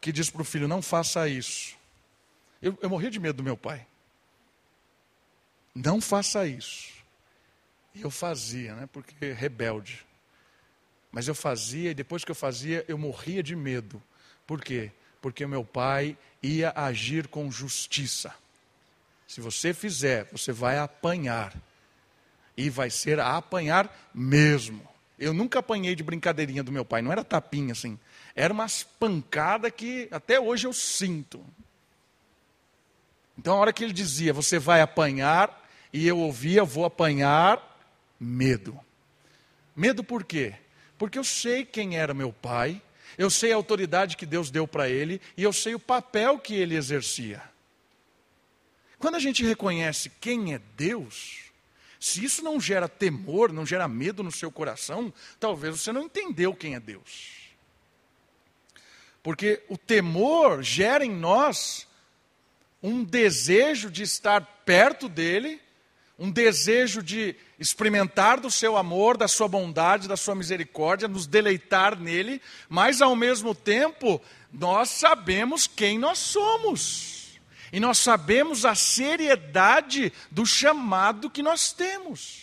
que 0.01 0.11
diz 0.11 0.31
para 0.31 0.43
o 0.43 0.45
filho: 0.45 0.67
não 0.67 0.83
faça 0.83 1.29
isso. 1.29 1.77
Eu, 2.61 2.77
eu 2.83 2.91
morri 2.91 3.09
de 3.09 3.21
medo 3.21 3.37
do 3.37 3.43
meu 3.43 3.57
pai. 3.57 3.87
Não 5.75 6.01
faça 6.01 6.47
isso. 6.47 6.94
E 7.95 8.03
eu 8.03 8.11
fazia, 8.11 8.75
né? 8.75 8.89
Porque 8.93 9.33
rebelde. 9.33 10.05
Mas 11.13 11.29
eu 11.29 11.35
fazia 11.35 11.91
e 11.91 11.95
depois 11.95 12.25
que 12.25 12.31
eu 12.31 12.35
fazia, 12.35 12.85
eu 12.89 12.99
morria 12.99 13.43
de 13.43 13.55
medo. 13.55 14.03
Por 14.47 14.61
quê? 14.61 14.91
Porque 15.23 15.47
meu 15.47 15.65
pai 15.65 16.19
ia 16.43 16.73
agir 16.75 17.29
com 17.29 17.51
justiça. 17.51 18.35
Se 19.29 19.41
você 19.41 19.73
fizer, 19.73 20.29
você 20.33 20.53
vai 20.53 20.79
apanhar. 20.79 21.55
E 22.57 22.69
vai 22.69 22.91
ser 22.91 23.21
a 23.21 23.37
apanhar 23.37 24.11
mesmo. 24.13 24.87
Eu 25.19 25.33
nunca 25.33 25.61
apanhei 25.61 25.95
de 25.95 26.03
brincadeirinha 26.03 26.63
do 26.63 26.73
meu 26.73 26.85
pai, 26.85 27.01
não 27.01 27.13
era 27.13 27.25
tapinha 27.25 27.73
assim. 27.73 27.99
Era 28.35 28.53
umas 28.53 28.83
pancadas 28.83 29.71
que 29.71 30.09
até 30.11 30.41
hoje 30.41 30.67
eu 30.67 30.73
sinto. 30.73 31.45
Então, 33.39 33.55
a 33.55 33.59
hora 33.59 33.73
que 33.73 33.83
ele 33.83 33.93
dizia, 33.93 34.33
você 34.33 34.59
vai 34.59 34.81
apanhar, 34.81 35.63
e 35.93 36.07
eu 36.07 36.19
ouvia, 36.19 36.65
vou 36.65 36.85
apanhar, 36.85 37.74
medo. 38.19 38.79
Medo 39.75 40.05
por 40.05 40.25
quê? 40.25 40.55
Porque 40.99 41.19
eu 41.19 41.25
sei 41.25 41.65
quem 41.65 41.97
era 41.97 42.15
meu 42.15 42.33
pai, 42.33 42.81
eu 43.19 43.29
sei 43.31 43.53
a 43.53 43.57
autoridade 43.57 44.17
que 44.17 44.27
Deus 44.27 44.51
deu 44.51 44.67
para 44.67 44.89
ele, 44.89 45.21
e 45.37 45.43
eu 45.43 45.53
sei 45.53 45.75
o 45.75 45.81
papel 45.81 46.39
que 46.39 46.55
ele 46.55 46.77
exercia. 46.77 47.43
Quando 48.99 49.17
a 49.17 49.21
gente 49.21 49.45
reconhece 49.45 50.11
quem 50.21 50.55
é 50.55 50.61
Deus, 50.77 51.45
se 52.01 52.25
isso 52.25 52.43
não 52.43 52.61
gera 52.61 52.89
temor, 52.89 53.53
não 53.53 53.67
gera 53.67 53.89
medo 53.89 54.23
no 54.23 54.31
seu 54.31 54.51
coração, 54.51 55.13
talvez 55.41 55.81
você 55.81 55.93
não 55.93 56.03
entendeu 56.03 56.55
quem 56.55 56.75
é 56.75 56.81
Deus. 56.81 57.45
Porque 59.23 59.63
o 59.69 59.79
temor 59.79 60.63
gera 60.63 61.05
em 61.05 61.11
nós 61.11 61.89
um 62.83 63.03
desejo 63.03 63.91
de 63.91 64.03
estar 64.03 64.43
perto 64.67 65.09
dele, 65.09 65.61
um 66.19 66.31
desejo 66.31 67.03
de 67.03 67.35
experimentar 67.65 68.39
do 68.39 68.51
seu 68.51 68.77
amor, 68.77 69.17
da 69.17 69.27
sua 69.27 69.49
bondade, 69.49 70.07
da 70.07 70.19
sua 70.19 70.35
misericórdia, 70.35 71.09
nos 71.09 71.27
deleitar 71.27 71.99
nele, 71.99 72.41
mas 72.69 73.01
ao 73.01 73.17
mesmo 73.17 73.55
tempo 73.55 74.21
nós 74.53 74.91
sabemos 74.91 75.67
quem 75.67 75.99
nós 75.99 76.19
somos. 76.19 77.41
E 77.73 77.81
nós 77.81 77.99
sabemos 77.99 78.65
a 78.65 78.75
seriedade 78.75 80.13
do 80.31 80.45
chamado 80.45 81.31
que 81.31 81.43
nós 81.43 81.73
temos. 81.73 82.43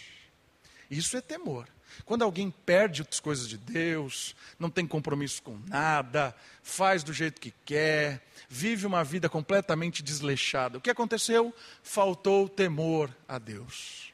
Isso 0.90 1.16
é 1.16 1.22
temor. 1.22 1.68
Quando 2.04 2.24
alguém 2.24 2.50
perde 2.50 3.06
as 3.08 3.20
coisas 3.20 3.48
de 3.48 3.58
Deus, 3.58 4.36
não 4.60 4.70
tem 4.70 4.88
compromisso 4.88 5.42
com 5.44 5.58
nada, 5.68 6.36
faz 6.64 7.04
do 7.04 7.14
jeito 7.14 7.40
que 7.40 7.54
quer, 7.64 8.22
vive 8.50 8.88
uma 8.88 9.04
vida 9.04 9.30
completamente 9.30 10.02
desleixada. 10.02 10.80
O 10.80 10.82
que 10.82 10.90
aconteceu? 10.90 11.56
Faltou 11.84 12.50
temor 12.50 13.16
a 13.28 13.38
Deus. 13.38 14.11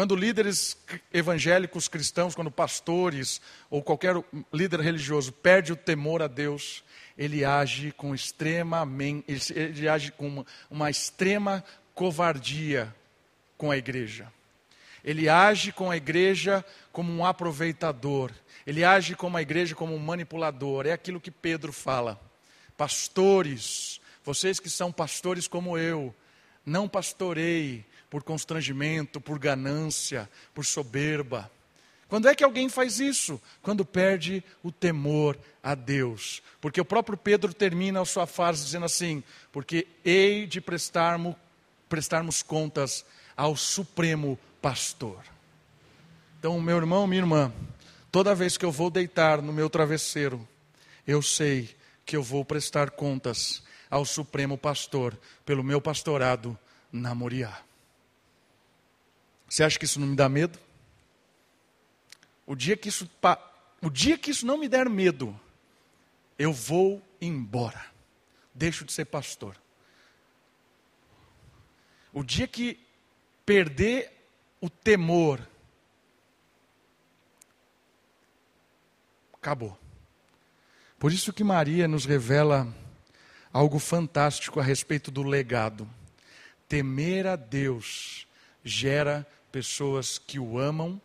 Quando 0.00 0.16
líderes 0.16 0.78
evangélicos 1.12 1.86
cristãos, 1.86 2.34
quando 2.34 2.50
pastores 2.50 3.38
ou 3.68 3.82
qualquer 3.82 4.14
líder 4.50 4.80
religioso 4.80 5.30
perde 5.30 5.74
o 5.74 5.76
temor 5.76 6.22
a 6.22 6.26
Deus, 6.26 6.82
ele 7.18 7.44
age 7.44 7.92
com 7.92 8.14
extremamente, 8.14 9.52
ele 9.54 9.86
age 9.86 10.10
com 10.12 10.26
uma, 10.26 10.46
uma 10.70 10.90
extrema 10.90 11.62
covardia 11.94 12.96
com 13.58 13.70
a 13.70 13.76
igreja. 13.76 14.32
Ele 15.04 15.28
age 15.28 15.70
com 15.70 15.90
a 15.90 15.98
igreja 15.98 16.64
como 16.90 17.12
um 17.12 17.22
aproveitador. 17.22 18.32
Ele 18.66 18.82
age 18.82 19.14
com 19.14 19.36
a 19.36 19.42
igreja 19.42 19.74
como 19.74 19.94
um 19.94 19.98
manipulador. 19.98 20.86
É 20.86 20.92
aquilo 20.92 21.20
que 21.20 21.30
Pedro 21.30 21.74
fala. 21.74 22.18
Pastores, 22.74 24.00
vocês 24.24 24.58
que 24.58 24.70
são 24.70 24.90
pastores 24.90 25.46
como 25.46 25.76
eu, 25.76 26.14
não 26.64 26.88
pastorei 26.88 27.84
por 28.10 28.24
constrangimento, 28.24 29.20
por 29.20 29.38
ganância, 29.38 30.28
por 30.52 30.66
soberba. 30.66 31.50
Quando 32.08 32.28
é 32.28 32.34
que 32.34 32.42
alguém 32.42 32.68
faz 32.68 32.98
isso? 32.98 33.40
Quando 33.62 33.84
perde 33.84 34.42
o 34.64 34.72
temor 34.72 35.38
a 35.62 35.76
Deus. 35.76 36.42
Porque 36.60 36.80
o 36.80 36.84
próprio 36.84 37.16
Pedro 37.16 37.54
termina 37.54 38.00
a 38.02 38.04
sua 38.04 38.26
frase 38.26 38.64
dizendo 38.64 38.84
assim: 38.84 39.22
Porque 39.52 39.86
hei 40.04 40.44
de 40.44 40.60
prestarmos, 40.60 41.36
prestarmos 41.88 42.42
contas 42.42 43.06
ao 43.36 43.54
Supremo 43.54 44.36
pastor. 44.60 45.20
Então, 46.38 46.60
meu 46.60 46.78
irmão, 46.78 47.06
minha 47.06 47.22
irmã, 47.22 47.52
toda 48.10 48.34
vez 48.34 48.56
que 48.56 48.64
eu 48.64 48.72
vou 48.72 48.90
deitar 48.90 49.40
no 49.40 49.52
meu 49.52 49.70
travesseiro, 49.70 50.46
eu 51.06 51.22
sei 51.22 51.70
que 52.04 52.16
eu 52.16 52.22
vou 52.22 52.44
prestar 52.44 52.90
contas 52.90 53.62
ao 53.88 54.04
Supremo 54.04 54.58
Pastor 54.58 55.16
pelo 55.44 55.62
meu 55.62 55.80
pastorado 55.80 56.58
na 56.92 57.14
Moriá. 57.14 57.69
Você 59.50 59.64
acha 59.64 59.76
que 59.76 59.84
isso 59.84 59.98
não 59.98 60.06
me 60.06 60.14
dá 60.14 60.28
medo? 60.28 60.56
O 62.46 62.54
dia 62.54 62.76
que 62.76 62.88
isso, 62.88 63.10
o 63.82 63.90
dia 63.90 64.16
que 64.16 64.30
isso 64.30 64.46
não 64.46 64.56
me 64.56 64.68
der 64.68 64.88
medo, 64.88 65.38
eu 66.38 66.52
vou 66.52 67.02
embora. 67.20 67.84
Deixo 68.54 68.84
de 68.84 68.92
ser 68.92 69.06
pastor. 69.06 69.56
O 72.12 72.22
dia 72.22 72.46
que 72.46 72.78
perder 73.44 74.12
o 74.60 74.70
temor. 74.70 75.44
Acabou. 79.34 79.76
Por 80.96 81.12
isso 81.12 81.32
que 81.32 81.42
Maria 81.42 81.88
nos 81.88 82.04
revela 82.04 82.72
algo 83.52 83.80
fantástico 83.80 84.60
a 84.60 84.62
respeito 84.62 85.10
do 85.10 85.24
legado. 85.24 85.90
Temer 86.68 87.26
a 87.26 87.34
Deus 87.34 88.28
gera 88.62 89.26
pessoas 89.50 90.18
que 90.18 90.38
o 90.38 90.58
amam, 90.58 91.00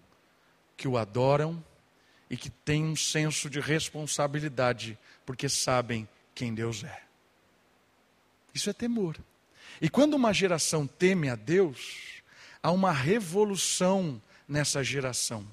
que 0.77 0.87
o 0.87 0.97
adoram 0.97 1.63
e 2.29 2.37
que 2.37 2.49
têm 2.49 2.85
um 2.85 2.95
senso 2.95 3.49
de 3.49 3.59
responsabilidade, 3.59 4.97
porque 5.25 5.47
sabem 5.47 6.07
quem 6.33 6.53
Deus 6.53 6.83
é. 6.83 7.03
Isso 8.53 8.69
é 8.69 8.73
temor. 8.73 9.17
E 9.81 9.89
quando 9.89 10.13
uma 10.13 10.33
geração 10.33 10.87
teme 10.87 11.29
a 11.29 11.35
Deus, 11.35 12.21
há 12.63 12.71
uma 12.71 12.91
revolução 12.91 14.21
nessa 14.47 14.83
geração. 14.83 15.45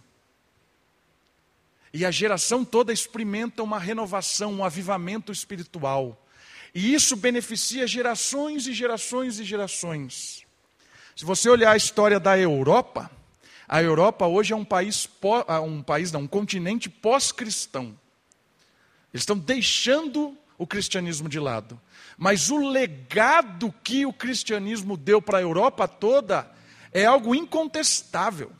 E 1.93 2.07
a 2.07 2.11
geração 2.11 2.65
toda 2.65 2.93
experimenta 2.93 3.63
uma 3.63 3.79
renovação, 3.79 4.53
um 4.55 4.65
avivamento 4.65 5.31
espiritual. 5.31 6.19
E 6.75 6.95
isso 6.95 7.17
beneficia 7.17 7.87
gerações 7.87 8.67
e 8.67 8.73
gerações 8.73 9.39
e 9.39 9.45
gerações. 9.45 10.47
Se 11.15 11.25
você 11.25 11.49
olhar 11.49 11.73
a 11.73 11.77
história 11.77 12.19
da 12.19 12.39
Europa, 12.39 13.11
a 13.69 13.83
Europa 13.83 14.27
hoje 14.27 14.53
é 14.53 14.57
um 14.57 14.65
país, 14.65 15.09
ah, 15.47 15.61
um 15.61 15.83
país 15.83 16.11
não, 16.11 16.23
um 16.23 16.27
continente 16.27 16.89
pós-cristão. 16.89 17.99
Eles 19.13 19.23
estão 19.23 19.39
deixando 19.39 20.37
o 20.57 20.67
cristianismo 20.67 21.29
de 21.29 21.39
lado. 21.39 21.81
Mas 22.17 22.51
o 22.51 22.57
legado 22.57 23.75
que 23.83 24.07
o 24.07 24.13
cristianismo 24.13 24.97
deu 24.97 25.21
para 25.21 25.39
a 25.39 25.43
Europa 25.43 25.87
toda 25.87 26.51
é 26.93 27.05
algo 27.05 27.35
incontestável. 27.35 28.53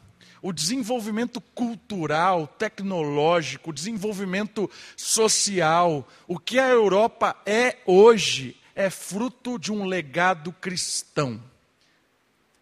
O 0.43 0.53
desenvolvimento 0.53 1.41
cultural, 1.41 2.47
tecnológico, 2.47 3.71
o 3.71 3.73
desenvolvimento 3.73 4.69
social, 4.97 6.07
o 6.27 6.39
que 6.39 6.59
a 6.59 6.69
Europa 6.69 7.37
é 7.47 7.79
hoje, 7.87 8.57
é 8.75 8.91
fruto 8.91 9.59
de 9.59 9.71
um 9.71 9.85
legado 9.85 10.53
cristão. 10.53 11.52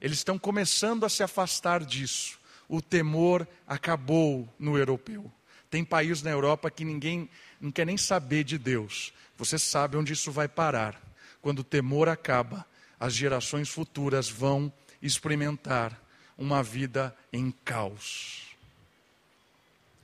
Eles 0.00 0.18
estão 0.18 0.38
começando 0.38 1.04
a 1.04 1.08
se 1.08 1.22
afastar 1.22 1.84
disso. 1.84 2.38
O 2.68 2.80
temor 2.80 3.46
acabou 3.66 4.48
no 4.58 4.78
europeu. 4.78 5.30
Tem 5.70 5.84
país 5.84 6.22
na 6.22 6.30
Europa 6.30 6.70
que 6.70 6.84
ninguém 6.84 7.28
não 7.60 7.70
quer 7.70 7.86
nem 7.86 7.96
saber 7.96 8.44
de 8.44 8.58
Deus. 8.58 9.12
Você 9.36 9.58
sabe 9.58 9.96
onde 9.96 10.12
isso 10.12 10.32
vai 10.32 10.48
parar. 10.48 11.00
Quando 11.42 11.60
o 11.60 11.64
temor 11.64 12.08
acaba, 12.08 12.66
as 12.98 13.14
gerações 13.14 13.68
futuras 13.68 14.28
vão 14.28 14.72
experimentar 15.00 16.00
uma 16.36 16.62
vida 16.62 17.14
em 17.32 17.50
caos. 17.64 18.50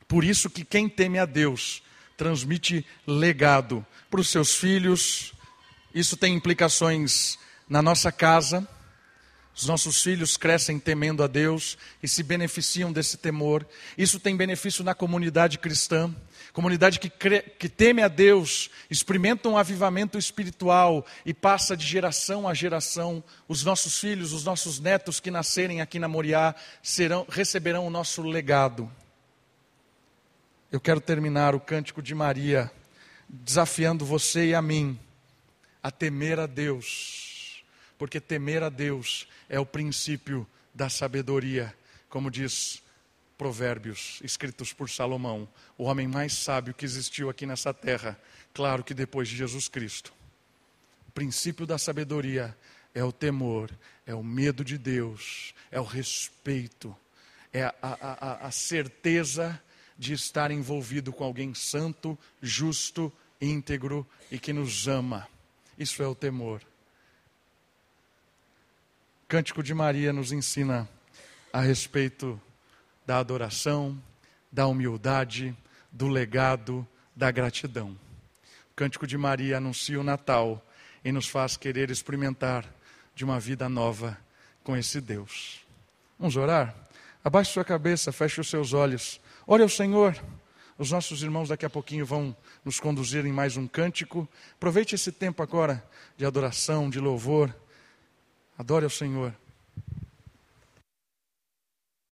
Por 0.07 0.22
isso 0.22 0.49
que 0.49 0.64
quem 0.64 0.88
teme 0.88 1.18
a 1.18 1.26
Deus 1.26 1.82
transmite 2.16 2.86
legado 3.07 3.84
para 4.11 4.20
os 4.20 4.28
seus 4.28 4.55
filhos. 4.55 5.32
Isso 5.94 6.16
tem 6.16 6.34
implicações 6.34 7.38
na 7.68 7.82
nossa 7.82 8.12
casa. 8.12 8.66
Os 9.57 9.64
nossos 9.64 10.02
filhos 10.02 10.36
crescem 10.36 10.78
temendo 10.78 11.22
a 11.22 11.26
Deus 11.26 11.78
e 12.02 12.07
se 12.07 12.22
beneficiam 12.22 12.92
desse 12.92 13.16
temor. 13.16 13.66
Isso 13.96 14.20
tem 14.20 14.36
benefício 14.36 14.84
na 14.84 14.94
comunidade 14.94 15.59
cristã. 15.59 16.14
Comunidade 16.52 16.98
que, 16.98 17.09
crê, 17.09 17.40
que 17.40 17.68
teme 17.68 18.02
a 18.02 18.09
Deus, 18.09 18.70
experimenta 18.90 19.48
um 19.48 19.57
avivamento 19.57 20.18
espiritual 20.18 21.07
e 21.24 21.32
passa 21.32 21.76
de 21.76 21.86
geração 21.86 22.46
a 22.46 22.52
geração. 22.52 23.24
Os 23.48 23.64
nossos 23.64 23.98
filhos, 23.98 24.32
os 24.32 24.44
nossos 24.44 24.78
netos 24.78 25.20
que 25.20 25.30
nascerem 25.30 25.80
aqui 25.80 25.98
na 25.98 26.09
Moriá 26.09 26.54
serão, 26.82 27.26
receberão 27.28 27.86
o 27.86 27.90
nosso 27.90 28.22
legado. 28.22 28.90
Eu 30.70 30.80
quero 30.80 31.00
terminar 31.00 31.54
o 31.54 31.61
cântico 31.61 32.02
de 32.02 32.14
Maria 32.14 32.70
desafiando 33.28 34.04
você 34.04 34.46
e 34.46 34.54
a 34.54 34.61
mim 34.61 34.98
a 35.82 35.90
temer 35.90 36.40
a 36.40 36.46
Deus, 36.46 37.25
porque 37.99 38.20
temer 38.20 38.62
a 38.62 38.68
Deus 38.68 39.28
é 39.49 39.59
o 39.59 39.66
princípio 39.66 40.47
da 40.74 40.88
sabedoria, 40.88 41.74
como 42.09 42.30
diz 42.30 42.82
Provérbios, 43.36 44.20
escritos 44.22 44.72
por 44.72 44.88
Salomão, 44.88 45.49
o 45.76 45.84
homem 45.84 46.09
mais 46.09 46.32
sábio 46.32 46.74
que 46.74 46.84
existiu 46.84 47.28
aqui 47.28 47.44
nessa 47.44 47.72
terra, 47.72 48.18
claro 48.55 48.82
que 48.82 48.94
depois 48.94 49.28
de 49.28 49.36
Jesus 49.36 49.68
Cristo. 49.68 50.12
O 51.09 51.12
princípio 51.12 51.66
da 51.66 51.78
sabedoria 51.78 52.57
é 52.94 53.05
o 53.05 53.12
temor, 53.12 53.70
é 54.07 54.14
o 54.14 54.22
medo 54.22 54.64
de 54.64 54.78
Deus, 54.78 55.55
é 55.70 55.78
o 55.78 55.84
respeito, 55.84 56.97
é 57.53 57.64
a, 57.64 57.74
a, 57.82 58.47
a, 58.47 58.51
certeza 58.51 59.61
de 59.99 60.12
estar 60.12 60.51
envolvido 60.51 61.12
com 61.12 61.24
alguém 61.24 61.55
santo, 61.55 62.18
justo, 62.40 63.12
íntegro 63.40 64.07
e 64.30 64.38
que 64.38 64.53
nos 64.53 64.88
ama. 64.88 65.28
Isso 65.78 66.03
é 66.03 66.07
o 66.07 66.14
temor. 66.14 66.62
Cântico 69.28 69.60
de 69.60 69.74
Maria 69.74 70.12
nos 70.12 70.30
ensina 70.30 70.88
a 71.52 71.60
respeito 71.60 72.40
da 73.04 73.18
adoração, 73.18 74.00
da 74.52 74.68
humildade, 74.68 75.52
do 75.90 76.06
legado, 76.06 76.86
da 77.14 77.28
gratidão. 77.32 77.88
O 78.70 78.74
Cântico 78.76 79.04
de 79.04 79.18
Maria 79.18 79.56
anuncia 79.56 80.00
o 80.00 80.04
Natal 80.04 80.64
e 81.04 81.10
nos 81.10 81.26
faz 81.26 81.56
querer 81.56 81.90
experimentar 81.90 82.72
de 83.16 83.24
uma 83.24 83.40
vida 83.40 83.68
nova 83.68 84.16
com 84.62 84.76
esse 84.76 85.00
Deus. 85.00 85.60
Vamos 86.16 86.36
orar? 86.36 86.72
Abaixe 87.24 87.50
sua 87.50 87.64
cabeça, 87.64 88.12
feche 88.12 88.40
os 88.40 88.48
seus 88.48 88.72
olhos. 88.72 89.20
Ore 89.44 89.64
ao 89.64 89.68
Senhor. 89.68 90.16
Os 90.78 90.92
nossos 90.92 91.24
irmãos 91.24 91.48
daqui 91.48 91.66
a 91.66 91.70
pouquinho 91.70 92.06
vão 92.06 92.36
nos 92.64 92.78
conduzir 92.78 93.26
em 93.26 93.32
mais 93.32 93.56
um 93.56 93.66
cântico. 93.66 94.28
Aproveite 94.54 94.94
esse 94.94 95.10
tempo 95.10 95.42
agora 95.42 95.84
de 96.16 96.24
adoração, 96.24 96.88
de 96.88 97.00
louvor. 97.00 97.52
Adore 98.59 98.84
ao 98.84 98.90
Senhor. 98.90 99.34